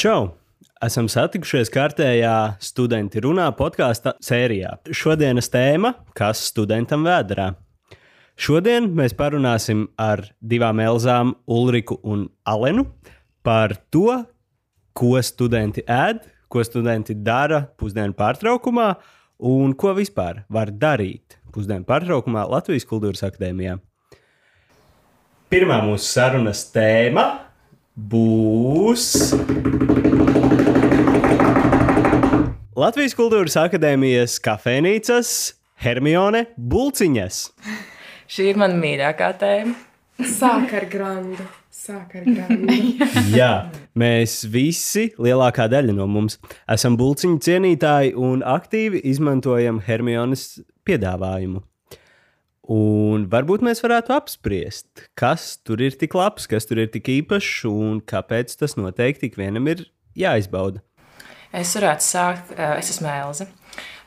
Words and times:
Čau! 0.00 0.30
Esam 0.80 1.10
satikušies 1.12 1.68
kārtējā 1.68 2.54
studenti 2.64 3.20
runā 3.20 3.50
podkāstu 3.52 4.14
sērijā. 4.24 4.78
Šodienas 4.96 5.50
tēma- 5.52 5.90
kas 6.16 6.40
studentam 6.48 7.02
vēdā? 7.04 7.50
Šodien 8.34 8.86
mēs 8.96 9.12
parunāsim 9.12 9.88
ar 9.98 10.22
divām 10.40 10.80
Elzām, 10.80 11.34
Ulriku 11.46 11.98
un 12.02 12.30
Alenu 12.46 12.86
par 13.42 13.76
to, 13.90 14.24
ko 14.94 15.20
studenti 15.20 15.84
ēd, 15.84 16.24
ko 16.48 16.64
studenti 16.64 17.12
dara 17.22 17.68
pusdienu 17.76 18.14
pārtraukumā 18.14 18.96
un 19.38 19.74
ko 19.74 19.92
vispār 19.92 20.44
var 20.48 20.68
darīt 20.68 21.36
pusdienu 21.52 21.84
pārtraukumā 21.84 22.48
Latvijas 22.48 22.86
Kultūras 22.86 23.20
Akadēmijā. 23.20 23.78
Pirmā 25.50 25.82
mūsu 25.84 26.08
sarunas 26.08 26.72
tēma 26.72 27.49
būs 28.08 29.34
Latvijas 32.80 33.14
Kultūras 33.18 33.58
Akadēmijas 33.60 34.38
kafejnīcas 34.40 35.30
Hermione 35.84 36.46
Bulciņas. 36.56 37.40
Šī 38.30 38.50
ir 38.52 38.60
mana 38.60 38.78
mīļākā 38.80 39.30
tēma. 39.40 39.74
Sāk 40.20 40.72
ar 40.76 40.86
grandu. 40.92 41.44
Sāk 41.72 42.14
ar 42.20 42.24
grandu. 42.28 42.76
Jā, 43.38 43.70
mēs 43.98 44.42
visi, 44.52 45.10
lielākā 45.20 45.66
daļa 45.72 45.96
no 45.96 46.06
mums, 46.08 46.38
esam 46.70 46.96
bulciņu 47.00 47.40
cienītāji 47.44 48.14
un 48.16 48.44
aktīvi 48.46 49.02
izmantojam 49.12 49.80
Hermionas 49.84 50.60
piedāvājumu. 50.88 51.64
Un 52.70 53.24
varbūt 53.26 53.64
mēs 53.66 53.80
varētu 53.82 54.12
apspriest, 54.14 55.08
kas 55.18 55.56
tur 55.66 55.80
ir 55.82 55.96
tik 55.98 56.14
labs, 56.14 56.46
kas 56.46 56.68
tur 56.70 56.78
ir 56.78 56.92
tik 56.94 57.08
īpašs 57.10 57.64
un 57.66 57.98
kāpēc 57.98 58.54
tas 58.60 58.76
noteikti 58.78 59.26
ikvienam 59.26 59.66
ir 59.72 59.88
jāizbauda. 60.14 60.78
Es 61.50 61.72
varētu 61.74 62.06
sākt, 62.06 62.52
eh, 62.54 62.76
es 62.78 62.92
esmu 62.94 63.10
Elza. 63.10 63.48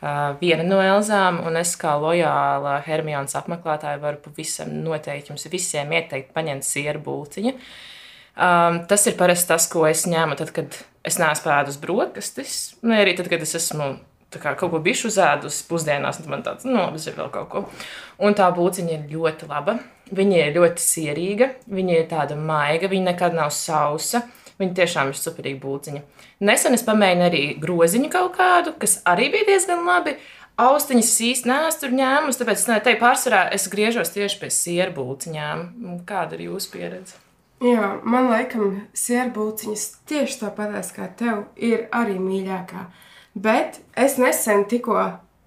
Uh, 0.03 0.35
viena 0.39 0.63
no 0.67 0.81
Elzām, 0.83 1.37
un 1.47 1.55
es 1.55 1.77
kā 1.79 1.93
lojāla 1.95 2.81
Hermionas 2.83 3.37
apmeklētāja 3.39 4.01
varu 4.01 4.19
pavisam 4.19 4.71
noteikti 4.83 5.31
jums 5.31 5.47
visiem 5.47 5.91
ieteikt 5.95 6.33
paņemt 6.35 6.67
sieru 6.67 6.99
būciņu. 7.05 7.53
Um, 8.33 8.81
tas 8.89 9.07
ir 9.07 9.15
parasti 9.15 9.47
tas, 9.53 9.67
ko 9.71 9.85
es 9.87 10.03
ņēmu 10.11 10.35
tad, 10.39 10.51
kad 10.55 10.75
es 11.07 11.19
neesmu 11.21 11.47
pēdus 11.47 11.79
brokastis, 11.79 12.57
vai 12.83 12.99
arī 13.03 13.15
tad, 13.15 13.29
kad 13.31 13.43
es 13.45 13.55
esmu 13.59 13.93
kā, 14.41 14.53
kaut 14.59 14.71
ko 14.73 14.81
bijuši 14.83 15.09
uzēdus 15.09 15.61
pusdienās, 15.69 16.21
un 16.21 16.31
man 16.31 16.45
tāds, 16.45 16.67
nu, 16.67 16.79
tas 16.95 17.07
ir 17.09 17.17
vēl 17.17 17.31
kaut 17.33 17.49
ko. 17.51 17.63
Un 18.23 18.37
tā 18.37 18.47
būciņa 18.55 18.95
ir 18.95 19.09
ļoti 19.11 19.49
laba. 19.49 19.79
Viņa 20.13 20.39
ir 20.43 20.55
ļoti 20.57 20.83
sierīga, 20.83 21.49
viņa 21.73 21.97
ir 21.97 22.07
tāda 22.11 22.37
maiga, 22.37 22.89
viņa 22.91 23.11
nekad 23.11 23.35
nav 23.37 23.53
sausa. 23.55 24.23
Viņa 24.59 24.77
tiešām 24.77 25.09
ir 25.09 25.17
superīga 25.17 25.59
būciņa. 25.63 26.03
Nesen 26.45 26.77
es 26.77 26.85
pamēģināju 26.85 27.29
arī 27.31 27.43
groziņu 27.61 28.11
kaut 28.13 28.35
kādu, 28.37 28.75
kas 28.79 28.99
arī 29.09 29.31
bija 29.33 29.49
diezgan 29.53 29.81
labi. 29.87 30.15
Austiņas 30.61 31.11
īsti 31.25 31.49
neesmu 31.49 31.81
tur 31.81 31.95
ņēmusi, 31.97 32.39
tāpēc 32.43 32.61
es 32.61 32.67
teiktu, 32.69 32.99
pārsvarā 33.01 33.47
es 33.55 33.65
griežos 33.73 34.13
tieši 34.13 34.37
pie 34.43 34.53
sieru 34.53 34.93
būciņām. 34.99 35.65
Kāda 36.05 36.37
ir 36.37 36.51
jūsu 36.51 36.69
pieredze? 36.75 37.17
Jā, 37.63 37.93
man 38.03 38.27
laikam 38.27 38.73
sierbūciņas 38.97 39.83
tieši 40.09 40.39
tāpatās 40.41 40.89
kā 40.91 41.07
tev 41.15 41.45
ir 41.55 41.85
arī 41.95 42.17
mīļākā. 42.19 42.81
Bet 43.33 43.79
es 43.97 44.19
nesen 44.21 44.67
tikko, 44.69 44.99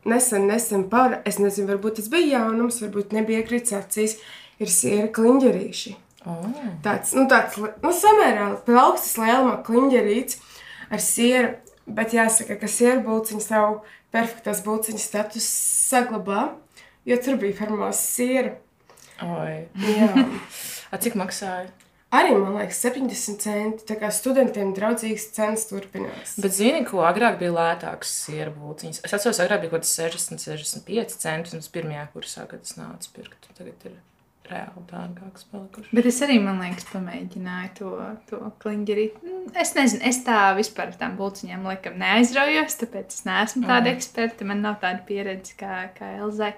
nesen, 0.08 0.48
nesen 0.50 0.88
par, 0.90 1.20
es 1.28 1.38
nezinu, 1.38 1.68
varbūt 1.70 2.00
tas 2.00 2.10
bija 2.10 2.40
jaunums, 2.40 2.80
varbūt 2.82 3.14
nebija 3.14 3.44
iekrits 3.44 3.76
acīs, 3.78 4.16
ir 4.58 4.72
siera 4.72 5.06
kliņģerīši. 5.14 5.94
Oh. 6.26 6.46
Tāds, 6.82 7.12
nu 7.14 7.28
tāds, 7.30 7.54
nu 7.60 7.92
samērā 7.94 8.48
plaukstas 8.66 9.14
lielumā 9.22 9.60
kliņģerīts 9.66 10.40
ar 10.90 11.02
sieru, 11.02 11.52
bet 11.86 12.16
jāsaka, 12.16 12.58
ka 12.58 12.70
sierbūciņa 12.70 13.44
savu 13.44 13.80
perfektās 14.14 14.62
būciņas 14.66 15.06
status 15.06 15.46
saglabā, 15.86 16.48
jo 17.06 17.18
tur 17.22 17.38
bija 17.38 17.58
formās 17.60 18.02
siera. 18.02 18.56
Oi. 19.22 19.66
Jā. 19.86 20.10
A, 20.92 20.98
cik 21.02 21.14
maksāja? 21.18 21.70
Arī, 22.14 22.36
man 22.38 22.54
liekas, 22.54 22.78
70 22.86 23.40
centi. 23.42 23.82
Tā 23.88 23.96
kā 23.98 24.08
studentiem 24.14 24.70
draudzīgas 24.76 25.24
cenas 25.34 25.64
turpinās. 25.66 26.36
Bet 26.40 26.54
zini, 26.54 26.84
ko 26.86 27.02
agrāk 27.04 27.38
bija 27.40 27.50
lētāks 27.56 28.12
sieru 28.24 28.52
būciņas? 28.60 29.02
Es 29.04 29.12
atceros, 29.16 29.40
agrāk 29.42 29.64
bija 29.64 29.72
kaut 29.74 29.82
kas 29.84 29.96
60, 29.98 30.38
65 30.46 31.16
centi, 31.18 31.52
un 31.56 31.64
tas 31.64 31.72
pirmajā 31.74 32.04
kursā, 32.14 32.46
kad 32.48 32.62
es 32.62 32.76
nācu 32.78 33.10
pirkt. 33.16 33.48
Tagad 33.58 33.88
ir 33.90 33.96
reāli 34.46 34.84
dārgāks 34.92 35.48
palikuši. 35.50 35.90
Bet 35.98 36.06
es 36.06 36.20
arī, 36.22 36.38
man 36.38 36.60
liekas, 36.62 36.86
pamēģināju 36.92 37.70
to, 37.80 37.90
to 38.30 38.38
kliņģeri. 38.62 39.08
Es 39.58 39.74
nezinu, 39.74 40.04
es 40.06 40.22
tā 40.22 40.38
vispār 40.54 40.94
tām 41.00 41.18
būciņām 41.18 41.66
laikam 41.66 41.98
neaizraujos, 41.98 42.78
tāpēc 42.84 43.18
es 43.18 43.26
neesmu 43.26 43.66
tāda 43.66 43.90
Mhm. 43.90 43.96
eksperta. 43.98 44.46
Man 44.46 44.62
nav 44.62 44.78
tāda 44.80 45.02
pieredze 45.10 45.58
kā, 45.58 45.88
kā 45.98 46.14
Elzai. 46.22 46.54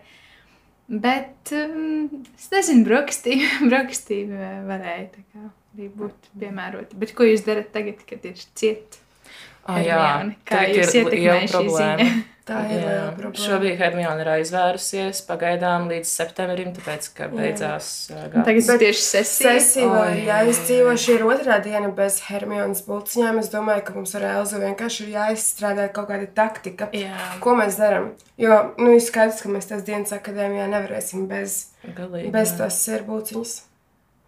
Bet 0.88 1.53
um, 1.53 2.09
es 2.32 2.47
nezinu, 2.53 2.87
brokastī, 2.87 3.37
brokastī 3.69 4.22
varēja 4.28 5.10
tā 5.12 5.25
kā 5.26 5.43
arī 5.75 5.91
būt 5.99 6.31
piemēroti. 6.41 6.97
Bet 7.00 7.12
ko 7.16 7.26
jūs 7.28 7.44
darat 7.44 7.69
tagad, 7.75 8.00
kad 8.09 8.25
ir 8.25 8.41
cieta? 8.56 9.04
Ah, 9.68 9.78
jā, 9.84 10.00
Hermione, 10.00 10.36
kā 10.48 10.64
jūs 10.72 10.94
ietekmēja 10.96 11.38
šī 11.44 11.52
problēma. 11.52 11.94
ziņa? 12.08 12.18
Tā 12.48 12.62
ir 12.72 12.78
Jā. 12.80 12.92
problēma. 13.12 13.44
Šobrīd 13.44 13.74
Hermione 13.76 14.22
ir 14.24 14.28
aizvērusies 14.38 15.18
pagaidām 15.28 15.90
līdz 15.90 16.08
septembrim, 16.08 16.70
tāpēc, 16.72 17.08
ka 17.18 17.26
beidzās 17.28 17.90
gads. 18.08 18.46
Tagad 18.46 18.48
Bet 18.48 18.70
ir 18.72 18.80
tieši 18.86 19.02
sesija. 19.04 19.52
Sesija 19.58 19.90
vēl 19.92 20.22
jā, 20.22 20.38
jāizdzīvo. 20.46 20.94
Šī 21.04 21.18
ir 21.18 21.26
otrā 21.28 21.58
diena 21.60 21.90
bez 21.92 22.16
Hermionas 22.30 22.80
būciņām. 22.88 23.42
Es 23.42 23.52
domāju, 23.52 23.84
ka 23.84 23.98
mums 23.98 24.16
ar 24.16 24.24
Elzu 24.30 24.62
vienkārši 24.64 25.04
ir 25.04 25.12
jāizstrādā 25.18 25.90
kaut 25.92 26.08
kāda 26.08 26.30
taktika. 26.40 26.88
Jā, 26.96 27.12
Ko 27.44 27.52
mēs 27.60 27.76
darām? 27.76 28.14
Jo 28.40 28.62
nu, 28.80 28.94
ir 28.96 29.04
skaidrs, 29.04 29.44
ka 29.44 29.52
mēs 29.52 29.68
tās 29.68 29.84
dienas 29.84 30.16
akadēmijā 30.16 30.70
nevarēsim 30.72 31.28
bez, 31.28 31.66
galīgi. 32.00 32.32
bez 32.32 32.56
tās 32.56 32.80
sērbūciņas. 32.88 33.58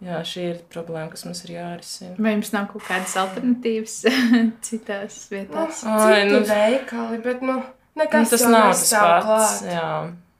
Jā, 0.01 0.21
šī 0.25 0.43
ir 0.49 0.61
problēma, 0.73 1.11
kas 1.13 1.25
mums 1.27 1.43
ir 1.45 1.51
jārisina. 1.59 2.15
Vai 2.17 2.31
jums 2.33 2.49
nav 2.55 2.67
kaut 2.71 2.81
kādas 2.87 3.13
alternatīvas 3.21 3.99
citās 4.65 5.19
Nu, 5.29 5.35
vietās? 5.35 5.83
Ai, 5.85 6.23
citi 6.23 6.31
nu- 6.33 6.47
veikali, 6.49 7.19
bet 7.27 7.43
nu, 7.45 7.59
Nu, 7.91 7.99
nekas 8.05 8.29
tas 8.31 8.41
jau 8.41 8.49
nav 8.53 8.71
tas 8.71 8.81
pats. 8.89 9.25
klāt. 9.27 9.67
Jā. 9.69 9.91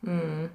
Mm. 0.07 0.49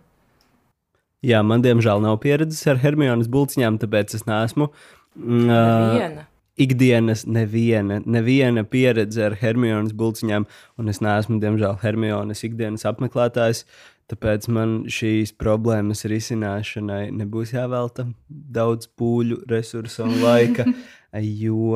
Jā, 1.27 1.43
man 1.47 1.63
diemžēl 1.63 2.01
nav 2.03 2.19
pieredzes 2.23 2.67
ar 2.71 2.79
Hermionas 2.83 3.29
bulciņām, 3.31 3.79
tāpēc 3.83 4.15
es 4.19 4.25
neesmu. 4.29 4.71
mm, 5.17 5.51
ā, 5.51 5.61
Viena. 5.97 6.25
ikdienas 6.59 7.23
neviena, 7.27 8.01
neviena 8.07 8.65
pieredze 8.65 9.23
ar 9.27 9.35
Hermionas 9.41 9.93
bulciņām, 9.97 10.47
un 10.79 10.89
es 10.93 10.99
neesmu, 11.05 11.39
diemžēl, 11.41 11.79
Hermionas 11.83 12.43
ikdienas 12.45 12.85
apmeklētājs. 12.89 13.65
Tāpēc 14.07 14.47
man 14.55 14.75
šīs 14.93 15.33
problēmas 15.35 16.05
risināšanai 16.07 17.09
nebūs 17.17 17.57
jāvelta 17.57 18.05
daudz 18.29 18.87
pūļu, 18.99 19.41
resursu 19.51 20.05
un 20.05 20.21
laika, 20.23 20.67
jo 21.43 21.75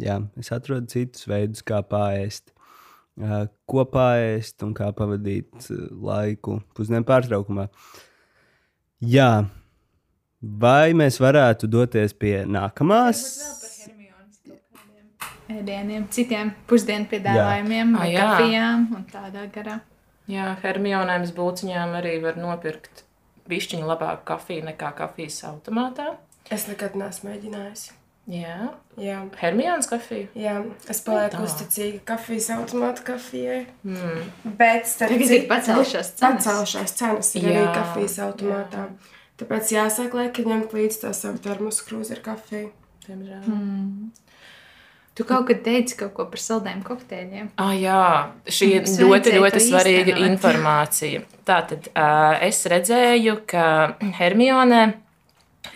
jā, 0.00 0.16
es 0.40 0.52
atrodu 0.56 0.88
citus 0.94 1.28
veidus, 1.28 1.60
kā 1.66 1.82
pāriest, 1.84 2.54
ko 3.68 3.84
pāriest 3.92 4.64
un 4.64 4.72
kā 4.76 4.88
pavadīt 4.96 5.68
laiku 5.92 6.62
pusdienu 6.76 7.04
pārtraukumā. 7.08 7.68
Jā, 9.04 9.30
vai 10.40 10.96
mēs 10.96 11.20
varētu 11.20 11.68
doties 11.68 12.16
pie 12.16 12.38
nākamās? 12.48 13.26
ēdieniem, 15.52 16.06
citiem 16.10 16.50
pusdienu 16.70 17.06
piedāvājumiem, 17.10 17.94
jā. 18.10 18.24
kafijām 18.24 18.88
un 18.96 19.04
tādā 19.10 19.46
garā. 19.54 19.78
Jā, 20.28 20.56
Hermionēm 20.62 21.26
būciņām 21.36 21.92
arī 22.00 22.16
var 22.24 22.38
nopirkt 22.40 23.04
višķiņu 23.50 23.86
labāku 23.86 24.24
kafiju 24.26 24.64
nekā 24.72 24.90
kafijas 24.98 25.42
automātā. 25.46 26.16
Es 26.50 26.66
nekad 26.70 26.96
neesmu 26.98 27.30
mēģinājusi. 27.30 27.92
Jā, 28.26 28.72
Jā. 28.98 29.20
Hermionas 29.38 29.86
kafija. 29.86 30.26
Jā, 30.34 30.56
es 30.90 30.98
palieku 31.06 31.44
uzticīga 31.46 32.00
kafijas 32.08 32.48
automāta 32.56 33.04
kafijai. 33.06 33.66
Mm. 33.86 34.24
Bet 34.58 34.88
starp 34.90 35.14
citu- 35.14 35.36
ir 35.36 35.44
pacēlušās 35.50 36.10
cenas. 36.18 36.42
Pacēlušās 36.42 36.94
cenas 36.98 37.30
ir 37.38 37.46
Jā, 37.46 37.52
arī 37.54 37.68
kafijas 37.76 38.18
automātā. 38.26 38.88
Tāpēc 39.38 39.70
jāsāk 39.76 40.14
laika 40.18 40.42
ņemt 40.42 40.74
līdzi 40.74 41.00
to 41.04 41.12
savu 41.14 41.38
termosu 41.38 41.86
krūzi 41.86 42.16
ar 42.16 42.22
kafiju. 42.26 42.72
Diemžēl. 43.06 43.46
Mm. 43.46 44.10
Tu 45.16 45.24
kaut 45.24 45.46
kad 45.48 45.62
teici 45.64 45.96
kaut 45.96 46.12
ko 46.16 46.26
par 46.28 46.40
saldējumu 46.42 46.84
kokteļiem. 46.84 47.48
Ah, 47.62 47.72
jā, 47.72 48.00
šī 48.52 48.66
ir 48.74 48.82
ļoti, 48.84 49.06
vajadzēja 49.08 49.40
ļoti 49.40 49.56
to 49.56 49.64
svarīga 49.64 50.12
īstenot. 50.12 50.32
informācija. 50.34 51.22
Tātad 51.48 51.88
uh, 51.88 52.34
es 52.44 52.60
redzēju, 52.68 53.38
ka 53.48 53.64
Hermione 54.18 54.82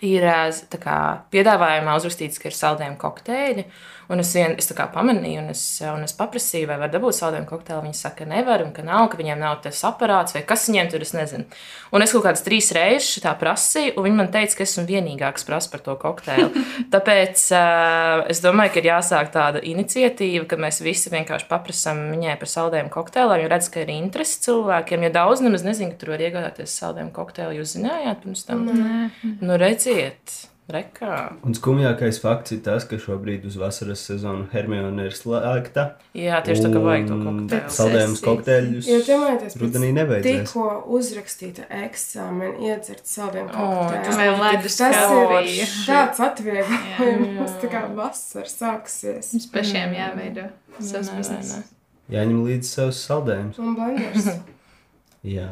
ir 0.04 0.26
tā 0.70 0.81
kā, 0.82 0.98
piedāvājumā 1.32 1.96
uzrakstīts, 1.98 2.40
ka 2.40 2.50
ir 2.50 2.58
saldējuma 2.58 3.00
kokteļi. 3.00 3.64
Un 4.10 4.18
es, 4.18 4.32
vien, 4.34 4.56
es 4.58 4.66
pamanīju, 4.74 5.38
un 5.38 5.52
es, 5.52 5.60
un 5.86 6.02
es 6.02 6.14
paprasīju, 6.18 6.66
vai 6.66 6.80
var 6.80 6.90
dabūt 6.90 7.14
saldējumu 7.14 7.46
kokteili. 7.46 7.84
Viņi 7.86 7.98
saka, 7.98 8.24
ka 8.24 8.30
nevar, 8.32 8.64
un 8.64 8.72
ka 8.74 8.82
nav, 8.82 9.04
ka 9.12 9.20
viņiem 9.20 9.38
nav 9.38 9.60
tas 9.62 9.84
aparāts, 9.86 10.34
vai 10.34 10.42
kas 10.48 10.66
viņiem 10.66 10.90
tur, 10.90 11.04
es 11.06 11.14
nezinu. 11.14 11.46
Un 11.94 12.02
es 12.02 12.10
kaut 12.14 12.24
kādas 12.24 12.42
trīs 12.42 12.72
reizes 12.74 13.22
tā 13.22 13.36
prasīju, 13.38 13.94
un 13.94 14.08
viņi 14.08 14.18
man 14.18 14.32
teica, 14.34 14.58
ka 14.58 14.66
esmu 14.66 14.86
vienīgā, 14.90 15.30
kas 15.36 15.46
prasa 15.46 15.70
par 15.70 15.84
to 15.86 15.94
kokteili. 16.02 16.64
Tāpēc 16.94 17.46
uh, 17.54 18.26
es 18.34 18.42
domāju, 18.42 18.74
ka 18.74 18.82
ir 18.82 18.90
jāsāk 18.90 19.30
tāda 19.36 19.62
iniciatīva, 19.70 20.48
ka 20.50 20.58
mēs 20.58 20.82
visi 20.82 21.14
vienkārši 21.14 21.46
paprasām 21.50 22.08
viņai 22.10 22.38
par 22.42 22.54
saldējumu 22.56 22.94
kokteili, 22.98 23.44
jo 23.44 23.54
redz, 23.54 23.70
ka 23.70 23.84
ir 23.84 23.94
interesi 23.94 24.42
cilvēkiem. 24.48 25.06
Ja 25.06 25.16
daudz 25.22 25.46
nemaz 25.46 25.62
nezinu, 25.66 25.94
ka 25.94 26.02
tur 26.02 26.16
var 26.16 26.26
iegādāties 26.26 26.78
saldējumu 26.82 27.14
kokteili, 27.14 27.62
jūs 27.62 27.78
zinājāt 27.78 28.24
pirms 28.26 28.48
tam? 28.50 28.66
Nē. 28.66 29.36
Nu, 29.38 29.54
redziet! 29.60 30.40
Rekā. 30.70 31.17
Un 31.46 31.55
skumjākais 31.56 32.19
fakts 32.22 32.52
ir 32.55 32.61
tas, 32.67 32.84
ka 32.87 32.96
šobrīd 33.00 33.44
uz 33.49 33.56
vasaras 33.61 34.02
sezonu 34.06 34.46
Hermione 34.52 35.06
ir 35.08 35.14
slēgta. 35.17 35.84
Jā, 36.14 36.38
tieši 36.46 36.62
tā 36.67 36.70
kā 36.75 36.82
vajag 36.84 37.08
to 37.11 37.17
kokteili. 37.25 37.72
Saldējumus 37.76 38.22
kokteļus. 38.26 38.88
Jo 38.90 38.99
domājieties, 39.08 39.56
rudenī 39.62 39.90
nevajadzēs. 39.96 40.44
Tikko 40.46 40.67
uzrakstīta 40.99 41.67
eksāmena 41.82 42.55
iedzert 42.70 43.05
saldējumu 43.11 43.50
O, 43.50 43.67
kokteili. 43.75 44.05
tas 44.06 44.20
Vai 44.20 44.28
ledus 44.38 44.78
Tas 44.81 44.96
kafija. 44.96 45.43
ir 45.50 45.75
tāds 45.90 46.25
atvieglojums, 46.28 47.58
tā 47.64 47.72
kā 47.75 47.82
vasara 47.99 48.50
sāksies. 48.55 49.32
Mums 49.34 49.50
pašiem 49.55 49.94
jāveido 49.99 50.49
savs 50.78 51.11
Nē, 51.11 51.12
nē, 51.12 51.19
bizness. 51.19 51.52
nē. 51.56 51.62
Jāņem 52.17 52.40
līdzi 52.46 52.67
savus 52.75 53.02
saldējumus. 53.06 53.58
Un 53.62 53.75
blenders. 53.78 54.31
Jā. 55.22 55.50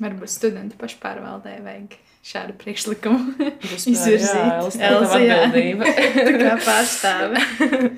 Varbūt 0.00 0.32
studenti 0.32 0.78
pašpārvaldē 0.80 1.58
vajag 1.64 1.96
šādu 2.24 2.54
priekšlikumu 2.60 3.50
izvirzīt. 3.76 4.28
Jā, 4.28 4.60
Elsa, 4.90 5.18
jā. 5.24 5.40
Tā 5.50 6.36
kā 6.36 6.54
pārstāve. 6.64 7.42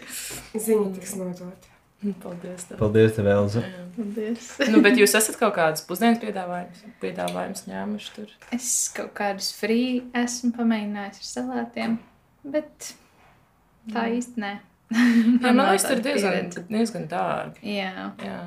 Ziņa 0.64 0.88
tiks 0.96 1.14
nodota. 1.20 1.68
Paldies. 2.22 2.64
Tev. 2.66 2.78
Paldies, 2.80 3.12
tev, 3.14 3.28
Elza. 3.30 3.60
Paldies. 3.94 4.48
Nu, 4.72 4.80
bet 4.82 4.98
jūs 4.98 5.14
esat 5.20 5.38
kaut 5.38 5.54
kādas 5.54 5.84
pusdienas 5.86 6.18
piedāvājumus, 6.22 6.80
piedāvājumus 7.02 7.62
ņēmuši 7.68 8.10
tur. 8.16 8.32
Es 8.56 8.72
kaut 8.96 9.12
kādus 9.18 9.52
free 9.54 10.00
esmu 10.18 10.50
pamēģinājis 10.56 11.22
ar 11.22 11.28
salātiem, 11.28 11.96
bet 12.42 12.90
tā 13.94 14.08
īsti 14.18 14.42
nē. 14.42 14.52
Jā, 14.92 15.52
man 15.54 15.62
liekas, 15.70 15.86
tur 15.88 16.02
diezgan, 16.04 16.50
diezgan 16.68 17.06
dārgi. 17.08 17.62
Jā. 17.78 18.10
Jā. 18.20 18.40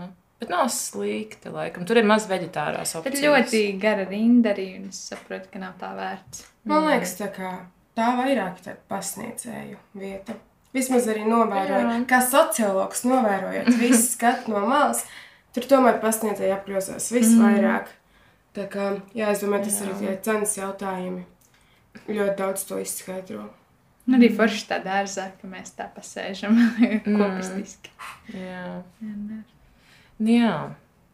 Bet 0.46 0.54
nav 0.54 0.70
slikti, 0.74 1.50
laikam. 1.50 1.86
Tur 1.90 1.98
ir 2.00 2.06
maz 2.08 2.28
veģetārās 2.30 2.94
Bet 3.00 3.12
opcijas. 3.12 3.26
ļoti 3.26 3.62
gara 3.82 4.06
rinda 4.10 4.54
arī, 4.54 4.68
un 4.80 4.90
es 4.94 5.00
saprotu, 5.10 5.50
ka 5.52 5.60
nav 5.64 5.76
tā 5.82 5.90
vērts. 5.98 6.46
Man 6.70 6.86
liekas, 6.90 7.16
tā, 7.20 7.32
kā, 7.34 7.52
tā 7.98 8.12
vairāk 8.20 8.62
ir 8.66 8.78
pasniedzēju 8.92 9.78
vieta. 9.98 10.38
Vismaz 10.76 11.06
arī 11.08 11.24
novēroju, 11.26 11.88
Jā. 11.88 12.00
kā 12.10 12.20
sociologs 12.22 13.06
novērojot 13.08 13.70
visu 13.82 14.02
skatu 14.12 14.52
no 14.54 14.66
malas, 14.68 15.06
tur 15.56 15.66
tomēr 15.72 16.02
pasniedzēji 16.04 16.52
apgrozās 16.58 17.10
visvairāk. 17.16 17.90
Tā 18.56 18.66
kā, 18.72 18.90
jā, 19.16 19.30
es 19.32 19.42
domāju, 19.44 19.70
tas 19.70 19.82
Jā. 19.82 19.88
arī 19.88 19.96
tie 20.02 20.18
cenas 20.30 20.58
jautājumi 20.60 21.24
ļoti 22.12 22.36
daudz 22.40 22.68
to 22.68 22.80
izskaidro. 22.84 23.48
Nu, 24.06 24.20
arī 24.20 24.28
forši 24.36 24.68
tā 24.70 24.78
dārzā, 24.84 25.32
ka 25.40 25.48
mēs 25.50 25.72
tā 25.80 25.88
pasēžam 25.96 26.60
kopistiski. 27.08 27.90
Jā. 28.36 28.82
Vienmēr. 29.02 29.42
Nu, 30.20 30.32
jā. 30.32 30.56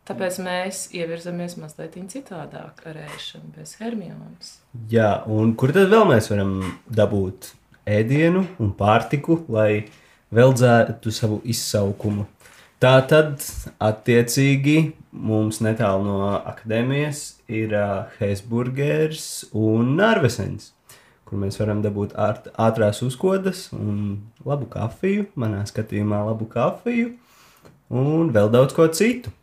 Tāpēc 0.05 0.39
mēs 0.41 0.79
ievirzamies 0.97 1.55
mazliet 1.61 1.93
citādāk 2.09 2.81
ar 2.89 2.97
ēšanu 3.05 3.53
bez 3.55 3.75
Hermionas. 3.79 4.55
Jā, 4.89 5.21
un 5.29 5.53
kur 5.55 5.71
tad 5.75 5.91
vēl 5.93 6.07
mēs 6.09 6.27
varam 6.31 6.55
dabūt 6.89 7.51
ēdienu 7.85 8.41
un 8.59 8.73
pārtiku, 8.77 9.43
lai 9.53 9.85
veldzētu 10.33 11.13
savu 11.13 11.39
izsaukumu? 11.45 12.25
Tā 12.81 12.95
tad, 13.05 13.45
attiecīgi, 13.77 14.77
mums 15.13 15.61
netālu 15.61 16.07
no 16.07 16.19
akadēmijas 16.39 17.23
ir 17.45 17.77
uh, 17.77 18.09
Hesburgers 18.17 19.45
un 19.53 19.95
Narvesens, 20.01 20.71
kur 21.29 21.39
mēs 21.45 21.61
varam 21.61 21.85
dabūt 21.85 22.17
ātrās 22.17 23.03
uzkodas 23.05 23.67
un 23.77 24.17
labu 24.49 24.65
kafiju, 24.73 25.29
manā 25.37 25.61
skatījumā 25.69 26.25
labu 26.31 26.49
kafiju 26.49 27.13
un 27.91 28.31
vēl 28.33 28.49
daudz 28.53 28.75
ko 28.77 28.87
citu. 28.95 29.33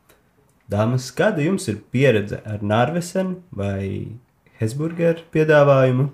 Dāmas, 0.69 1.13
kāda 1.17 1.45
jums 1.45 1.69
ir 1.71 1.79
pieredze 1.93 2.43
ar 2.45 2.65
Narvesenu 2.65 3.39
vai 3.57 4.19
Hesburgeru 4.61 5.25
piedāvājumu? 5.33 6.11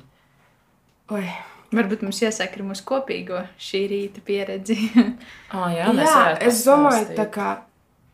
Oi, 1.15 1.27
Varbūt 1.75 2.05
mums 2.07 2.21
jāsaka 2.23 2.61
ar 2.61 2.67
mūsu 2.69 2.85
kopīgo 2.87 3.45
šī 3.59 3.85
rīta 3.91 4.25
pieredzi. 4.25 4.79
Ah, 5.55 5.71
jā, 5.71 5.87
jā, 5.95 6.23
es 6.43 6.65
domāju, 6.67 7.15
kā 7.31 7.49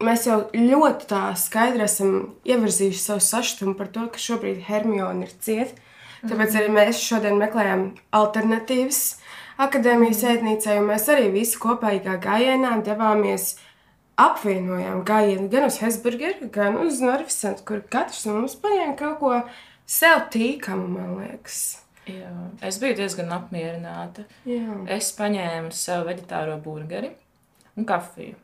mēs 0.04 0.26
jau 0.28 0.42
ļoti 0.52 1.06
tā 1.08 1.22
skaidri 1.40 1.86
esam 1.86 2.34
ievirzījuši 2.44 3.00
savu 3.00 3.22
sašutumu 3.24 3.72
par 3.78 3.88
to, 3.94 4.04
ka 4.12 4.20
šobrīd 4.20 4.60
Hermione 4.66 5.24
ir 5.24 5.32
cieta. 5.40 5.76
Tāpēc 6.20 6.58
arī 6.60 6.68
mēs 6.74 7.00
šodien 7.00 7.40
meklējam 7.40 7.86
alternatīvas 8.16 9.00
akadēmijas 9.64 10.20
ēdnīcai, 10.34 10.76
un 10.82 10.90
mēs 10.92 11.08
arī 11.12 11.30
visi 11.32 11.56
kopīgā 11.60 12.18
gājienā 12.20 12.74
devāmies. 12.84 13.54
Apvienojām 14.20 15.04
gājienu 15.08 15.48
gan 15.52 15.66
uz 15.68 15.78
Hesburgeru, 15.80 16.50
gan 16.52 16.76
uz 16.82 17.00
Norvisentu, 17.04 17.64
kur 17.68 17.84
katrs 17.92 18.26
no 18.28 18.36
mums 18.36 18.56
paņēma 18.60 18.96
kaut 18.98 19.16
ko 19.22 19.36
sev 19.88 20.26
tīkamu, 20.34 20.88
man 20.96 21.14
liekas. 21.22 21.60
Jā, 22.10 22.30
es 22.66 22.80
biju 22.82 22.96
diezgan 22.98 23.32
apmierināta. 23.36 24.26
Jā. 24.48 24.76
Es 24.92 25.12
paņēmu 25.16 25.72
sev 25.76 26.06
vegetāro 26.08 26.58
burgeri 26.64 27.12
un 27.76 27.88
kafiju. 27.88 28.36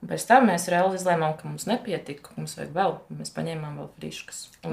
Un 0.00 0.08
pēc 0.08 0.22
tam 0.30 0.46
mēs 0.48 0.64
reāli 0.72 0.96
izlēmām, 0.96 1.34
ka 1.36 1.44
mums 1.44 1.66
nepietika, 1.68 2.30
ka 2.30 2.36
mums 2.38 2.54
vajag 2.56 2.70
vēl. 2.72 2.94
Mēs 3.18 3.32
paņēmām 3.36 3.74
vēl 3.82 3.88
friškas. 3.98 4.38
Un 4.64 4.72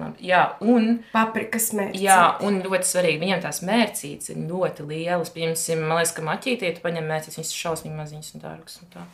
labi. 0.00 0.26
Jā, 0.26 0.40
un, 0.66 0.88
Paprikas 1.12 1.68
mērķis. 1.78 2.02
jā, 2.02 2.16
un 2.42 2.58
ļoti 2.64 2.90
svarīgi, 2.90 3.20
viņiem 3.22 3.44
tās 3.44 3.62
mērcītes 3.68 4.32
ir 4.34 4.40
ļoti 4.50 4.88
lielas. 4.88 5.30
Piemēram, 5.36 5.84
man 5.84 6.00
liekas, 6.00 6.14
ka 6.16 6.26
maķītī 6.26 6.72
tu 6.74 6.82
paņem 6.82 7.06
mērcītes, 7.06 7.38
viņas 7.38 7.54
ir 7.54 7.60
šausmīgi 7.62 8.00
maziņas 8.00 8.32
un 8.34 8.44
dārgas. 8.48 8.80
Un 8.82 8.90
tā. 8.96 9.06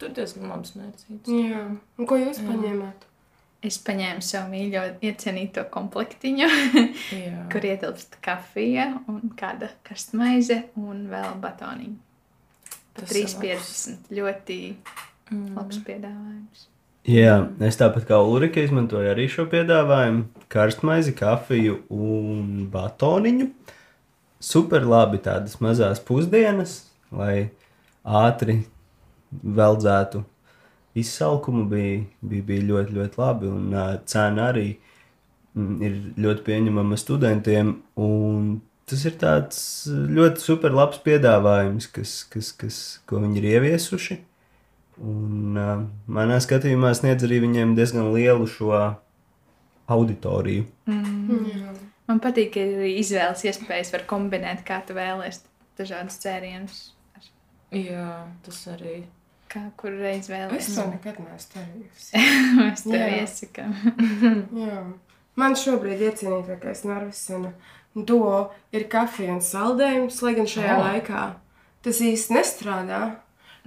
Tur 0.00 0.16
diezgan 0.16 0.48
labas 0.54 0.72
mērcītes. 0.78 1.36
Jā. 1.36 1.66
Un 1.98 2.08
ko 2.08 2.20
jūs 2.22 2.40
paņēmāt? 2.48 3.04
Es 3.68 3.76
paņēmu 3.82 4.22
savu 4.22 4.52
mīļo, 4.54 4.82
iecienīto 5.02 5.64
komplektiņu, 5.74 6.48
Jā. 7.10 7.40
kur 7.52 7.64
ietilpst 7.66 8.20
kafija, 8.24 8.92
un 9.10 9.32
kāda 9.36 9.72
karstmaize 9.84 10.62
un 10.78 11.08
vēl 11.10 11.34
batoniņa. 11.42 11.98
Pa 12.98 13.06
Tas 13.06 13.14
ir 13.14 13.28
3,50. 13.28 14.10
Ļoti 14.18 14.58
Mm. 15.28 15.54
labs 15.58 15.78
piedāvājums. 15.84 16.66
Jā, 17.08 17.34
es 17.64 17.76
tāpat 17.80 18.06
kā 18.08 18.18
Ulrika 18.24 18.62
izmantoju 18.64 19.10
arī 19.12 19.28
šo 19.32 19.44
piedāvājumu. 19.48 20.24
Karstmaizi, 20.52 21.14
kafiju 21.16 21.82
un 21.92 22.68
batoniņu. 22.72 23.50
Super 24.40 24.84
labi 24.88 25.20
tādas 25.24 25.58
mazas 25.60 26.00
pusdienas, 26.04 26.86
lai 27.12 27.50
ātri 28.04 28.62
veldzētu 29.44 30.24
izsalkumu. 30.96 31.66
Bija, 31.68 32.02
bija, 32.22 32.46
bija 32.52 32.66
ļoti, 32.70 32.96
ļoti 32.96 33.20
labi. 33.20 33.50
Un 33.52 33.74
uh, 33.74 33.96
cena 34.08 34.48
arī 34.52 34.68
mm, 35.56 35.74
ir 35.84 35.98
ļoti 36.24 36.46
pieņemama 36.48 37.00
studentiem. 37.00 37.74
Un 37.96 38.60
tas 38.90 39.04
ir 39.08 39.14
tāds 39.20 39.58
ļoti 39.88 40.42
super 40.42 40.74
labs 40.76 41.00
piedāvājums, 41.04 41.86
kas, 41.94 42.14
kas, 42.32 42.52
kas, 42.58 42.78
ko 43.08 43.20
viņi 43.24 43.40
ir 43.42 43.48
ieviesuši. 43.56 44.18
Un, 44.98 45.54
uh, 45.54 45.84
manā 46.10 46.40
skatījumā 46.42 46.90
sniedz 46.98 47.22
arī 47.28 47.38
viņiem 47.44 47.76
diezgan 47.78 48.08
lielu 48.16 48.48
šo 48.50 48.72
auditoriju. 49.88 50.64
Jā. 50.88 51.74
Man 52.08 52.20
patīk, 52.24 52.50
ka 52.54 52.62
ir 52.64 52.78
arī 52.80 52.94
izvēles 53.02 53.44
iespējas, 53.46 53.92
var 53.94 54.06
kombinēt, 54.08 54.64
kā 54.66 54.80
tu 54.88 54.96
vēlēsies 54.96 55.44
dažādus 55.78 56.16
cēlienus. 56.22 56.78
Jā, 57.76 58.24
tas 58.46 58.62
arī. 58.72 59.02
Kā 59.48 59.62
kur 59.80 59.94
reiz 59.96 60.26
Es 60.26 60.32
vēlēsies. 60.32 60.74
to 60.76 60.86
nekad 60.90 61.20
neesmu 61.24 61.60
darījusi. 61.60 62.24
Mēs 62.58 62.82
tev 62.84 62.96
Jā. 62.98 63.20
iesakām. 63.22 63.76
Man 65.38 65.54
šobrīd 65.58 66.00
iecienītākais 66.08 66.82
Norvisena 66.88 67.52
duo 67.94 68.48
ir 68.74 68.88
kafija 68.90 69.36
un 69.36 69.42
saldējums, 69.44 70.18
lai 70.26 70.34
gan 70.38 70.48
šajā 70.50 70.74
Oh. 70.76 70.82
laikā 70.86 71.22
tas 71.86 72.00
īsti 72.02 72.34
nestrādā. 72.36 73.00